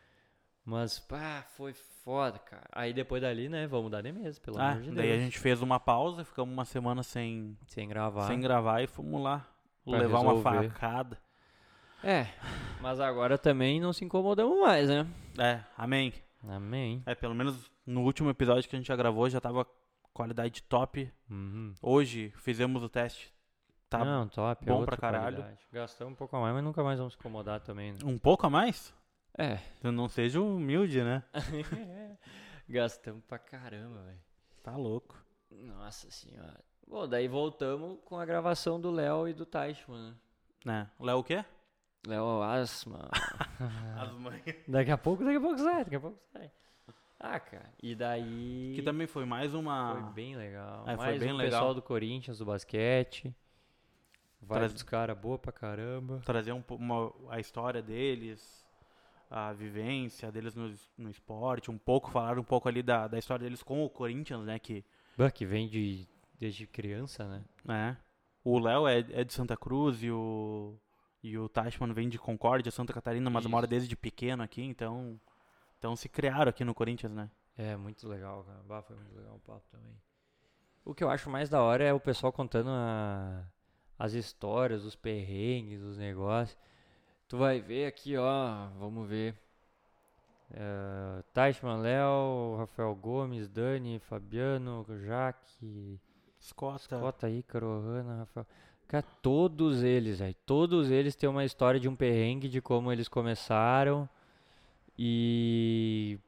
Mas, 0.70 0.98
pá, 0.98 1.44
foi 1.56 1.72
foda, 1.72 2.38
cara. 2.38 2.66
Aí 2.72 2.92
depois 2.92 3.22
dali, 3.22 3.48
né, 3.48 3.66
vamos 3.66 3.90
dar 3.90 4.02
de 4.02 4.12
mesa, 4.12 4.38
pelo 4.38 4.58
Ah, 4.60 4.72
amor 4.72 4.82
de 4.82 4.90
daí 4.90 5.08
Deus. 5.08 5.18
a 5.20 5.24
gente 5.24 5.38
fez 5.38 5.62
uma 5.62 5.80
pausa, 5.80 6.24
ficamos 6.26 6.52
uma 6.52 6.66
semana 6.66 7.02
sem, 7.02 7.56
Sem 7.68 7.88
gravar. 7.88 8.26
sem 8.26 8.38
gravar 8.38 8.82
e 8.82 8.86
fomos 8.86 9.22
lá 9.22 9.46
Pra 9.84 9.98
levar 9.98 10.20
uma 10.20 10.34
resolver. 10.34 10.68
facada. 10.70 11.18
É, 12.04 12.26
mas 12.82 13.00
agora 13.00 13.38
também 13.38 13.80
não 13.80 13.94
se 13.94 14.04
incomodamos 14.04 14.60
mais, 14.60 14.88
né? 14.90 15.06
É, 15.38 15.60
amém. 15.76 16.12
Amém. 16.46 17.02
É, 17.06 17.14
pelo 17.14 17.34
menos 17.34 17.70
no 17.86 18.02
último 18.02 18.28
episódio 18.28 18.68
que 18.68 18.76
a 18.76 18.78
gente 18.78 18.88
já 18.88 18.94
gravou 18.96 19.28
já 19.30 19.40
tava 19.40 19.66
qualidade 20.12 20.62
top. 20.64 21.10
Uhum. 21.30 21.72
Hoje 21.80 22.30
fizemos 22.36 22.82
o 22.82 22.88
teste. 22.90 23.32
Tá 23.88 24.04
não, 24.04 24.28
top. 24.28 24.64
é 24.64 24.70
bom 24.70 24.80
outra 24.80 24.98
pra 24.98 25.10
caralho. 25.10 25.36
qualidade. 25.38 25.60
Gastamos 25.72 26.12
um 26.12 26.16
pouco 26.16 26.36
a 26.36 26.40
mais, 26.40 26.54
mas 26.54 26.62
nunca 26.62 26.84
mais 26.84 26.98
vamos 26.98 27.14
se 27.14 27.18
incomodar 27.18 27.60
também, 27.60 27.92
né? 27.92 27.98
um 28.04 28.18
pouco 28.18 28.46
a 28.46 28.50
mais? 28.50 28.94
É. 29.36 29.58
Não 29.82 30.08
seja 30.08 30.40
humilde, 30.40 31.02
né? 31.02 31.22
Gastamos 32.68 33.22
pra 33.24 33.38
caramba, 33.38 34.02
velho. 34.04 34.18
Tá 34.62 34.76
louco. 34.76 35.16
Nossa 35.50 36.10
senhora. 36.10 36.60
Bom, 36.86 37.06
daí 37.08 37.28
voltamos 37.28 37.98
com 38.04 38.18
a 38.18 38.24
gravação 38.24 38.80
do 38.80 38.90
Léo 38.90 39.28
e 39.28 39.32
do 39.32 39.46
Teichmann, 39.46 40.10
né? 40.10 40.14
Né? 40.64 40.90
Léo 41.00 41.18
o 41.18 41.24
quê? 41.24 41.44
Léo 42.06 42.42
Asma. 42.42 43.08
As 43.98 44.12
mães. 44.12 44.42
daqui 44.66 44.90
a 44.90 44.98
pouco, 44.98 45.24
daqui 45.24 45.36
a 45.36 45.40
pouco 45.40 45.58
sai, 45.58 45.84
daqui 45.84 45.96
a 45.96 46.00
pouco 46.00 46.18
sai. 46.32 46.50
Ah, 47.20 47.40
cara. 47.40 47.72
E 47.82 47.94
daí. 47.94 48.72
Que 48.76 48.82
também 48.82 49.06
foi 49.06 49.24
mais 49.24 49.52
uma. 49.54 49.92
Foi 50.00 50.12
bem 50.12 50.36
legal. 50.36 50.84
É, 50.88 50.96
foi 50.96 51.06
Mais 51.06 51.20
bem 51.20 51.32
um 51.32 51.36
legal. 51.36 51.50
pessoal 51.52 51.74
do 51.74 51.82
Corinthians, 51.82 52.38
do 52.38 52.44
basquete. 52.44 53.34
Vai 54.40 54.58
Traz- 54.58 54.72
dos 54.72 54.82
caras 54.84 55.18
boa 55.18 55.36
pra 55.38 55.50
caramba. 55.52 56.20
trazer 56.24 56.52
um, 56.52 56.62
uma, 56.70 57.12
a 57.28 57.40
história 57.40 57.82
deles, 57.82 58.64
a 59.30 59.52
vivência 59.52 60.30
deles 60.32 60.54
no, 60.54 60.72
no 60.96 61.10
esporte, 61.10 61.70
um 61.70 61.78
pouco, 61.78 62.10
falar 62.10 62.38
um 62.38 62.44
pouco 62.44 62.68
ali 62.68 62.82
da, 62.82 63.06
da 63.08 63.18
história 63.18 63.44
deles 63.44 63.62
com 63.62 63.84
o 63.84 63.90
Corinthians, 63.90 64.44
né? 64.44 64.58
Que, 64.58 64.84
Bah, 65.16 65.30
que 65.30 65.44
vem 65.44 65.68
de, 65.68 66.08
desde 66.38 66.66
criança, 66.66 67.26
né? 67.26 67.44
né? 67.64 67.96
O 68.44 68.58
Léo 68.58 68.86
é, 68.88 68.98
é 69.00 69.24
de 69.24 69.32
Santa 69.32 69.56
Cruz 69.56 70.02
e 70.02 70.10
o, 70.10 70.78
e 71.22 71.36
o 71.36 71.48
Tashman 71.48 71.92
vem 71.92 72.08
de 72.08 72.18
Concórdia, 72.18 72.70
Santa 72.72 72.92
Catarina, 72.92 73.28
mas 73.28 73.42
Isso. 73.44 73.50
mora 73.50 73.66
desde 73.66 73.94
pequeno 73.96 74.42
aqui, 74.42 74.62
então, 74.62 75.20
então 75.78 75.94
se 75.96 76.08
criaram 76.08 76.48
aqui 76.48 76.64
no 76.64 76.74
Corinthians, 76.74 77.12
né? 77.12 77.30
É, 77.56 77.76
muito 77.76 78.06
legal, 78.08 78.44
cara. 78.44 78.62
Bah, 78.66 78.82
foi 78.82 78.96
muito 78.96 79.14
legal 79.14 79.34
o 79.36 79.40
papo 79.40 79.66
também. 79.70 79.92
O 80.84 80.94
que 80.94 81.04
eu 81.04 81.10
acho 81.10 81.28
mais 81.28 81.50
da 81.50 81.60
hora 81.60 81.84
é 81.84 81.92
o 81.92 82.00
pessoal 82.00 82.32
contando 82.32 82.70
a- 82.70 83.44
as 83.98 84.12
histórias, 84.14 84.84
os 84.84 84.94
perrengues, 84.96 85.82
os 85.82 85.98
negócios. 85.98 86.56
Tu 87.28 87.36
vai 87.36 87.60
ver 87.60 87.86
aqui, 87.86 88.16
ó, 88.16 88.68
vamos 88.78 89.06
ver. 89.06 89.34
É, 90.50 91.22
Teichmann, 91.34 91.82
Léo, 91.82 92.56
Rafael 92.56 92.94
Gomes, 92.94 93.48
Dani, 93.48 93.98
Fabiano, 93.98 94.86
Jaque, 95.06 96.00
Escota. 96.40 96.98
Cota, 96.98 97.28
Ícaro, 97.28 97.80
Hanna, 97.80 98.20
Rafael. 98.20 98.46
Cara, 98.86 99.04
todos 99.20 99.82
eles, 99.82 100.22
aí, 100.22 100.32
todos 100.46 100.90
eles 100.90 101.14
têm 101.14 101.28
uma 101.28 101.44
história 101.44 101.78
de 101.78 101.86
um 101.86 101.94
perrengue, 101.94 102.48
de 102.48 102.62
como 102.62 102.90
eles 102.90 103.08
começaram. 103.08 104.08
E. 104.98 106.18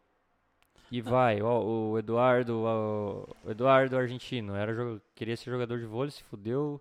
E 0.92 1.00
vai, 1.00 1.40
ó, 1.40 1.62
o 1.62 1.98
Eduardo, 1.98 2.62
ó, 2.64 3.24
o 3.44 3.50
Eduardo 3.50 3.96
argentino, 3.96 4.54
era 4.54 5.00
queria 5.14 5.36
ser 5.36 5.50
jogador 5.50 5.78
de 5.78 5.86
vôlei, 5.86 6.10
se 6.10 6.22
fudeu, 6.24 6.80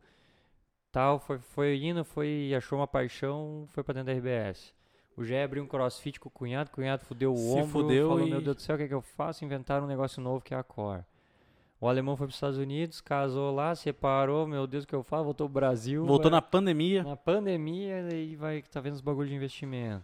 tal, 0.92 1.20
foi, 1.20 1.40
foi 1.40 1.78
indo, 1.84 2.04
foi, 2.04 2.54
achou 2.56 2.80
uma 2.80 2.88
paixão, 2.88 3.66
foi 3.70 3.84
pra 3.84 3.94
dentro 3.94 4.08
da 4.08 4.14
RBS. 4.14 4.74
O 5.18 5.24
Gé 5.24 5.44
abriu 5.44 5.62
um 5.64 5.68
crossfit 5.68 6.20
com 6.20 6.30
o 6.30 6.32
cunhado, 6.32 6.70
o 6.70 6.74
cunhado 6.74 7.04
fudeu 7.04 7.34
o 7.34 7.38
Se 7.38 7.50
ombro, 7.52 7.68
fudeu 7.68 8.08
falou, 8.10 8.26
e- 8.26 8.30
meu 8.30 8.42
Deus 8.42 8.56
do 8.56 8.62
céu, 8.62 8.76
o 8.76 8.78
que, 8.78 8.86
é 8.86 8.88
que 8.88 8.94
eu 8.94 9.02
faço? 9.02 9.44
Inventaram 9.44 9.86
um 9.86 9.88
negócio 9.90 10.22
novo 10.22 10.42
que 10.44 10.54
é 10.54 10.58
a 10.58 10.64
Core. 10.64 11.04
O 11.82 11.88
alemão 11.88 12.16
foi 12.18 12.26
para 12.28 12.32
os 12.32 12.36
Estados 12.36 12.58
Unidos, 12.58 13.00
casou 13.02 13.54
lá, 13.54 13.74
separou, 13.76 14.46
meu 14.48 14.66
Deus, 14.68 14.84
o 14.84 14.88
que 14.88 14.96
eu 14.96 15.04
faço? 15.04 15.24
Voltou 15.26 15.48
pro 15.48 15.54
Brasil. 15.56 16.06
Voltou 16.06 16.30
vai- 16.32 16.38
na 16.38 16.42
pandemia. 16.42 17.04
na 17.04 17.16
pandemia 17.18 18.02
e 18.14 18.36
vai 18.36 18.62
tá 18.62 18.80
vendo 18.82 18.94
os 18.94 19.02
bagulho 19.02 19.28
de 19.30 19.36
investimento. 19.36 20.04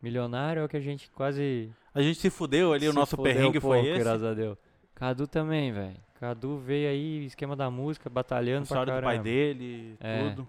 Milionário 0.00 0.60
é 0.60 0.64
o 0.64 0.68
que 0.68 0.76
a 0.76 0.80
gente 0.80 1.08
quase 1.12 1.70
A 1.94 2.02
gente 2.02 2.18
se 2.18 2.30
fudeu 2.30 2.72
ali, 2.72 2.88
o 2.88 2.90
se 2.90 2.96
nosso 2.96 3.16
fudeu 3.16 3.32
perrengue 3.32 3.60
foi 3.60 3.78
pouco, 3.78 3.94
esse. 3.94 4.02
graças 4.04 4.24
a 4.24 4.34
Deus. 4.34 4.58
Cadu 4.94 5.26
também, 5.26 5.72
velho. 5.72 5.96
Cadu 6.14 6.58
veio 6.58 6.88
aí, 6.88 7.24
esquema 7.24 7.56
da 7.56 7.70
música, 7.70 8.08
batalhando 8.08 8.66
pra 8.66 8.76
história 8.76 8.94
do 8.94 9.02
pai 9.02 9.16
caramba. 9.16 9.24
dele, 9.24 9.96
É. 10.00 10.28
tudo. 10.30 10.48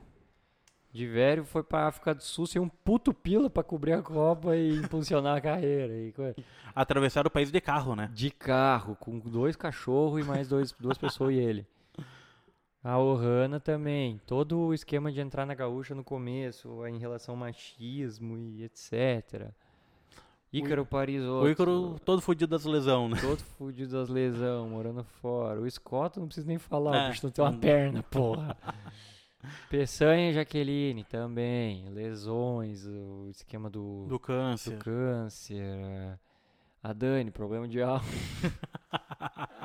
De 0.92 1.08
velho 1.08 1.44
foi 1.44 1.64
pra 1.64 1.88
África 1.88 2.14
do 2.14 2.22
Sul 2.22 2.46
ser 2.46 2.60
um 2.60 2.70
puto 2.70 3.12
pila 3.12 3.50
pra 3.50 3.64
cobrir 3.64 3.94
a 3.94 4.02
Copa 4.04 4.56
e 4.56 4.76
impulsionar 4.76 5.38
a 5.38 5.42
carreira. 5.42 5.92
E 5.92 6.14
Atravessaram 6.76 7.28
o 7.28 7.32
país 7.32 7.52
de 7.52 7.60
carro, 7.60 7.96
né? 7.96 8.12
de 8.14 8.30
carro, 8.30 8.96
com 8.96 9.18
dois 9.18 9.56
cachorros 9.56 10.24
e 10.24 10.28
mais 10.28 10.48
dois, 10.50 10.72
duas 10.74 10.98
pessoas 10.98 11.34
e 11.34 11.38
ele. 11.40 11.66
A 12.84 13.00
Ohana 13.00 13.60
também. 13.60 14.22
Todo 14.28 14.60
o 14.60 14.74
esquema 14.74 15.12
de 15.12 15.20
entrar 15.20 15.48
na 15.48 15.56
gaúcha 15.56 15.96
no 15.96 16.04
começo, 16.04 16.86
em 16.86 17.00
relação 17.00 17.34
ao 17.34 17.40
machismo 17.40 18.38
e 18.38 18.64
etc. 18.64 19.50
Ícaro 20.54 20.86
Parisotto. 20.86 21.46
O 21.46 21.50
Ícaro 21.50 21.96
todo 22.06 22.22
fudido 22.22 22.52
das 22.52 22.66
lesão, 22.66 23.10
né? 23.10 23.18
Todo 23.20 23.40
fudido 23.58 23.92
das 23.94 24.10
lesão, 24.10 24.70
morando 24.70 25.04
fora. 25.22 25.60
O 25.60 25.70
Scott 25.70 26.20
não 26.20 26.28
precisa 26.28 26.48
nem 26.48 26.60
falar, 26.60 26.96
É, 26.96 27.08
o 27.08 27.12
bicho 27.12 27.26
não 27.26 27.32
tem 27.32 27.44
uma 27.44 27.52
não- 27.52 27.60
perna, 27.60 28.04
porra. 28.04 28.56
Peçanha 29.70 30.30
e 30.30 30.34
Jaqueline 30.34 31.04
também. 31.04 31.90
Lesões, 31.90 32.86
o 32.86 33.28
esquema 33.30 33.70
do, 33.70 34.04
Do 34.04 34.10
do 34.10 34.20
câncer. 34.20 34.78
câncer. 34.78 35.58
é. 35.60 36.18
A 36.82 36.94
Dani, 36.94 37.32
problema 37.32 37.68
de 37.68 37.82
alma. 37.82 38.04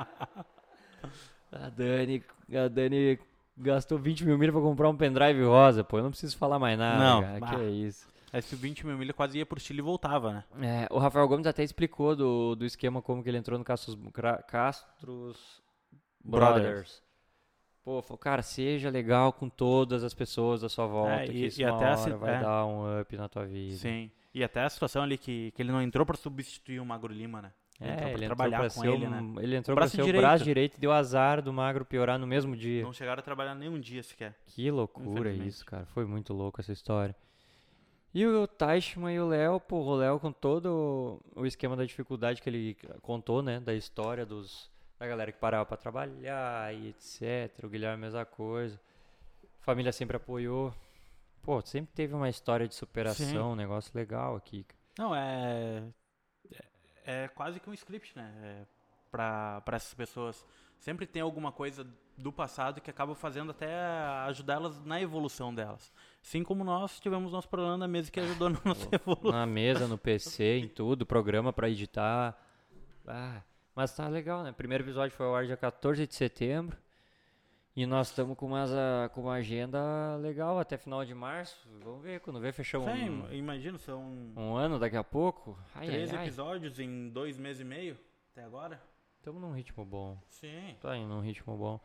a 1.51 1.69
Dani, 1.69 2.23
a 2.53 2.67
Dani 2.67 3.19
gastou 3.57 3.97
20 3.97 4.25
mil 4.25 4.37
milha 4.37 4.51
pra 4.51 4.61
comprar 4.61 4.89
um 4.89 4.95
pendrive 4.95 5.43
rosa, 5.43 5.83
pô. 5.83 5.97
Eu 5.97 6.03
não 6.03 6.11
preciso 6.11 6.37
falar 6.37 6.59
mais 6.59 6.77
nada, 6.77 7.03
Não, 7.03 7.21
cara. 7.21 7.39
bah. 7.39 7.47
Que 7.49 7.55
é 7.61 7.69
isso. 7.69 8.07
Esse 8.33 8.55
20 8.55 8.85
mil 8.85 8.97
milha 8.97 9.13
quase 9.13 9.37
ia 9.39 9.45
pro 9.45 9.59
Chile 9.59 9.79
e 9.79 9.81
voltava, 9.81 10.33
né? 10.33 10.43
É, 10.61 10.93
o 10.93 10.99
Rafael 10.99 11.27
Gomes 11.27 11.47
até 11.47 11.63
explicou 11.63 12.15
do, 12.15 12.55
do 12.55 12.65
esquema 12.65 13.01
como 13.01 13.23
que 13.23 13.29
ele 13.29 13.37
entrou 13.37 13.57
no 13.57 13.65
Castros, 13.65 13.97
Castros 14.47 15.61
Brothers. 16.23 16.61
Brothers. 16.61 17.03
Pô, 17.83 18.01
falou, 18.01 18.17
cara, 18.17 18.41
seja 18.41 18.89
legal 18.89 19.33
com 19.33 19.49
todas 19.49 20.03
as 20.03 20.13
pessoas 20.13 20.61
da 20.61 20.69
sua 20.69 20.85
volta, 20.85 21.23
É, 21.23 21.25
que 21.27 21.31
e- 21.33 21.45
isso 21.47 21.61
e 21.61 21.65
até 21.65 21.91
hora 21.95 22.17
vai 22.17 22.35
é. 22.35 22.39
dar 22.41 22.65
um 22.65 22.99
up 23.01 23.17
na 23.17 23.27
tua 23.29 23.45
vida. 23.45 23.77
Sim. 23.77 24.11
E 24.33 24.43
até 24.43 24.61
a 24.63 24.69
situação 24.69 25.01
ali 25.01 25.17
que, 25.17 25.51
que 25.51 25.61
ele 25.61 25.71
não 25.71 25.81
entrou 25.81 26.05
pra 26.05 26.15
substituir 26.15 26.79
o 26.79 26.85
Magro 26.85 27.11
Lima, 27.11 27.41
né? 27.41 27.51
Ele 27.81 27.89
É, 27.89 27.93
entrou 27.93 27.97
pra 27.97 28.09
ele 28.09 28.25
entrou 28.25 28.35
trabalhar 28.35 28.59
pra 28.59 28.69
com 28.69 28.85
ele, 28.85 29.07
um- 29.07 29.09
né? 29.09 29.43
Ele 29.43 29.55
entrou 29.55 29.75
Braço 29.75 29.95
pra 29.95 30.03
ser 30.03 30.05
direito. 30.05 30.23
o 30.23 30.27
braço 30.27 30.43
direito 30.43 30.77
e 30.77 30.79
deu 30.79 30.91
azar 30.91 31.41
do 31.41 31.51
Magro 31.53 31.85
piorar 31.85 32.19
no 32.19 32.27
mesmo 32.27 32.55
dia. 32.55 32.83
Não 32.83 32.93
chegaram 32.93 33.21
a 33.21 33.23
trabalhar 33.23 33.55
nem 33.55 33.69
um 33.69 33.79
dia 33.79 34.03
sequer. 34.03 34.35
Que 34.45 34.69
loucura 34.69 35.31
isso, 35.31 35.65
cara. 35.65 35.85
Foi 35.87 36.05
muito 36.05 36.33
louco 36.33 36.59
essa 36.61 36.73
história. 36.73 37.15
E 38.13 38.25
o 38.25 38.47
Teichmann 38.47 39.15
e 39.15 39.19
o 39.19 39.27
Léo, 39.27 39.59
pô, 39.59 39.77
o 39.77 39.95
Léo 39.95 40.19
com 40.19 40.31
todo 40.31 41.21
o 41.35 41.45
esquema 41.45 41.75
da 41.75 41.85
dificuldade 41.85 42.41
que 42.41 42.49
ele 42.49 42.77
contou, 43.01 43.41
né? 43.41 43.59
Da 43.59 43.73
história 43.73 44.25
dos, 44.25 44.69
da 44.97 45.05
galera 45.07 45.31
que 45.31 45.37
parava 45.37 45.65
pra 45.65 45.77
trabalhar 45.77 46.73
e 46.73 46.89
etc. 46.89 47.63
O 47.63 47.69
Guilherme, 47.69 47.95
a 47.95 48.07
mesma 48.07 48.25
coisa. 48.25 48.79
A 49.61 49.63
família 49.63 49.91
sempre 49.91 50.17
apoiou. 50.17 50.73
pô, 51.43 51.61
sempre 51.61 51.93
teve 51.93 52.13
uma 52.13 52.29
história 52.29 52.67
de 52.67 52.73
superação, 52.73 53.51
um 53.51 53.55
negócio 53.55 53.91
legal 53.95 54.35
aqui. 54.35 54.65
Não, 54.97 55.15
é. 55.15 55.83
É, 56.51 57.25
é 57.25 57.27
quase 57.27 57.59
que 57.59 57.69
um 57.69 57.73
script, 57.73 58.17
né? 58.17 58.33
É 58.43 58.79
pra, 59.11 59.61
pra 59.61 59.75
essas 59.77 59.93
pessoas. 59.93 60.45
Sempre 60.79 61.05
tem 61.05 61.21
alguma 61.21 61.51
coisa 61.51 61.85
do 62.17 62.31
passado 62.31 62.81
que 62.81 62.89
acaba 62.89 63.15
fazendo 63.15 63.51
até 63.51 63.73
ajudar 64.27 64.55
elas 64.55 64.83
na 64.83 65.01
evolução 65.01 65.53
delas. 65.53 65.91
Assim 66.21 66.43
como 66.43 66.63
nós 66.63 66.99
tivemos 66.99 67.31
nosso 67.31 67.49
problema 67.49 67.77
na 67.77 67.87
mesa 67.87 68.11
que 68.11 68.19
ajudou 68.19 68.49
na 68.51 68.59
nossa 68.63 68.87
evolução. 68.91 69.31
Na 69.31 69.45
mesa, 69.45 69.87
no 69.87 69.97
PC, 69.97 70.59
em 70.59 70.67
tudo, 70.67 71.05
programa 71.05 71.51
pra 71.51 71.69
editar. 71.69 72.37
Ah, 73.07 73.41
mas 73.75 73.95
tá 73.95 74.07
legal, 74.07 74.43
né? 74.43 74.51
Primeiro 74.51 74.83
episódio 74.83 75.15
foi 75.15 75.25
ao 75.25 75.35
ar 75.35 75.45
dia 75.45 75.57
14 75.57 76.05
de 76.05 76.13
setembro. 76.13 76.77
E 77.75 77.85
nós 77.85 78.09
estamos 78.09 78.37
com, 78.37 78.47
umas, 78.47 78.71
ah, 78.73 79.09
com 79.13 79.21
uma 79.21 79.35
agenda 79.35 80.17
legal 80.17 80.59
até 80.59 80.77
final 80.77 81.05
de 81.05 81.13
março. 81.13 81.67
Vamos 81.81 82.03
ver, 82.03 82.19
quando 82.19 82.39
ver, 82.39 82.51
fechamos 82.51 82.91
Sim, 82.91 83.09
um, 83.09 83.31
imagina, 83.31 83.77
são 83.77 84.01
um 84.35 84.55
ano 84.55 84.77
daqui 84.77 84.97
a 84.97 85.03
pouco. 85.03 85.57
Ai, 85.73 85.87
13 85.87 86.11
ai, 86.11 86.17
ai. 86.17 86.25
episódios 86.25 86.79
em 86.79 87.09
dois 87.09 87.37
meses 87.37 87.61
e 87.61 87.63
meio 87.63 87.97
até 88.31 88.43
agora. 88.43 88.81
Estamos 89.17 89.41
num 89.41 89.53
ritmo 89.53 89.85
bom. 89.85 90.17
Sim. 90.27 90.75
Tá 90.81 90.97
indo 90.97 91.07
num 91.07 91.21
ritmo 91.21 91.55
bom. 91.55 91.79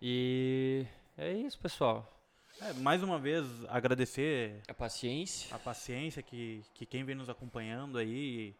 E 0.00 0.86
é 1.16 1.32
isso, 1.32 1.58
pessoal. 1.58 2.21
É, 2.60 2.72
mais 2.74 3.02
uma 3.02 3.18
vez, 3.18 3.46
agradecer 3.68 4.60
A 4.68 4.74
paciência. 4.74 5.54
a 5.54 5.58
paciência 5.58 6.22
que, 6.22 6.62
que 6.74 6.86
quem 6.86 7.04
vem 7.04 7.14
nos 7.14 7.28
acompanhando 7.28 7.98
aí, 7.98 8.54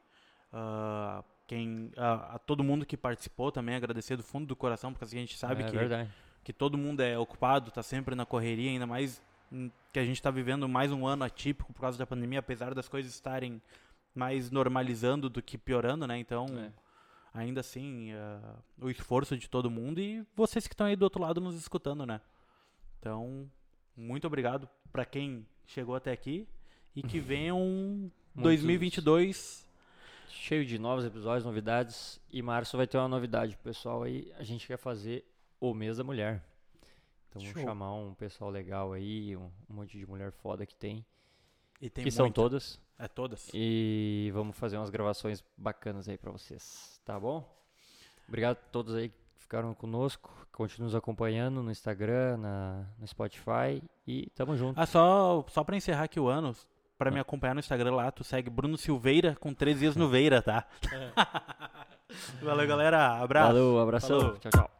ah, 0.52 1.22
quem, 1.46 1.90
a, 1.96 2.34
a 2.34 2.38
todo 2.38 2.64
mundo 2.64 2.84
que 2.84 2.96
participou 2.96 3.52
também, 3.52 3.74
agradecer 3.76 4.16
do 4.16 4.22
fundo 4.22 4.46
do 4.46 4.56
coração, 4.56 4.92
porque 4.92 5.04
assim, 5.04 5.18
a 5.18 5.20
gente 5.20 5.36
sabe 5.38 5.62
é 5.62 5.66
que, 5.70 5.76
verdade. 5.76 6.10
que 6.42 6.52
todo 6.52 6.76
mundo 6.76 7.00
é 7.00 7.16
ocupado, 7.18 7.70
tá 7.70 7.82
sempre 7.82 8.14
na 8.14 8.26
correria, 8.26 8.70
ainda 8.70 8.86
mais 8.86 9.22
que 9.92 9.98
a 9.98 10.04
gente 10.04 10.16
está 10.16 10.30
vivendo 10.30 10.66
mais 10.68 10.90
um 10.90 11.06
ano 11.06 11.24
atípico 11.24 11.72
por 11.74 11.82
causa 11.82 11.98
da 11.98 12.06
pandemia, 12.06 12.38
apesar 12.38 12.74
das 12.74 12.88
coisas 12.88 13.12
estarem 13.12 13.60
mais 14.14 14.50
normalizando 14.50 15.28
do 15.28 15.42
que 15.42 15.58
piorando, 15.58 16.06
né? 16.06 16.18
Então, 16.18 16.46
É. 16.58 16.72
ainda 17.34 17.60
assim, 17.60 18.12
ah, 18.14 18.56
o 18.80 18.88
esforço 18.90 19.36
de 19.36 19.48
todo 19.48 19.70
mundo 19.70 20.00
e 20.00 20.26
vocês 20.34 20.66
que 20.66 20.72
estão 20.74 20.86
aí 20.86 20.96
do 20.96 21.02
outro 21.02 21.20
lado 21.20 21.40
nos 21.40 21.54
escutando, 21.54 22.04
né? 22.06 22.20
Então, 22.98 23.50
muito 23.96 24.26
obrigado 24.26 24.68
para 24.90 25.04
quem 25.04 25.46
chegou 25.66 25.94
até 25.94 26.12
aqui 26.12 26.48
e 26.94 27.02
que 27.02 27.20
venham 27.20 27.60
um 27.60 28.10
2022 28.34 29.62
Cheio 30.42 30.64
de 30.64 30.78
novos 30.78 31.04
episódios, 31.04 31.44
novidades. 31.44 32.18
E 32.30 32.42
março 32.42 32.76
vai 32.76 32.86
ter 32.86 32.96
uma 32.96 33.06
novidade 33.06 33.54
pro 33.54 33.64
pessoal 33.64 34.02
aí. 34.02 34.32
A 34.36 34.42
gente 34.42 34.66
quer 34.66 34.78
fazer 34.78 35.24
o 35.60 35.74
mês 35.74 35.98
da 35.98 36.04
mulher. 36.04 36.42
Então 37.28 37.40
vamos 37.40 37.62
chamar 37.62 37.94
um 37.94 38.14
pessoal 38.14 38.50
legal 38.50 38.92
aí, 38.92 39.36
um, 39.36 39.50
um 39.70 39.74
monte 39.74 39.96
de 39.96 40.06
mulher 40.06 40.32
foda 40.32 40.66
que 40.66 40.74
tem. 40.74 41.04
e 41.80 41.88
tem 41.88 42.02
que 42.02 42.10
são 42.10 42.26
muita. 42.26 42.34
todas. 42.34 42.80
É 42.98 43.06
todas. 43.06 43.50
E 43.54 44.30
vamos 44.32 44.56
fazer 44.56 44.78
umas 44.78 44.90
gravações 44.90 45.44
bacanas 45.56 46.08
aí 46.08 46.18
pra 46.18 46.32
vocês, 46.32 47.00
tá 47.04 47.20
bom? 47.20 47.48
Obrigado 48.26 48.56
a 48.56 48.70
todos 48.70 48.94
aí 48.94 49.12
ficaram 49.52 49.74
conosco, 49.74 50.30
continuem 50.50 50.86
nos 50.86 50.94
acompanhando 50.94 51.62
no 51.62 51.70
Instagram, 51.70 52.38
na, 52.38 52.86
no 52.98 53.06
Spotify 53.06 53.82
e 54.06 54.30
tamo 54.34 54.56
junto. 54.56 54.80
Ah, 54.80 54.86
só, 54.86 55.44
só 55.48 55.62
pra 55.62 55.76
encerrar 55.76 56.04
aqui 56.04 56.18
o 56.18 56.26
ano, 56.26 56.56
pra 56.96 57.10
me 57.10 57.20
acompanhar 57.20 57.52
no 57.52 57.60
Instagram 57.60 57.94
lá, 57.94 58.10
tu 58.10 58.24
segue 58.24 58.48
Bruno 58.48 58.78
Silveira 58.78 59.36
com 59.38 59.52
três 59.52 59.78
dias 59.78 59.94
no 59.94 60.08
Veira, 60.08 60.40
tá? 60.40 60.64
Valeu, 62.40 62.66
galera. 62.66 63.22
Abraço. 63.22 63.48
Falou, 63.48 63.80
abração. 63.80 64.20
Falou. 64.20 64.38
Tchau, 64.38 64.50
tchau. 64.52 64.70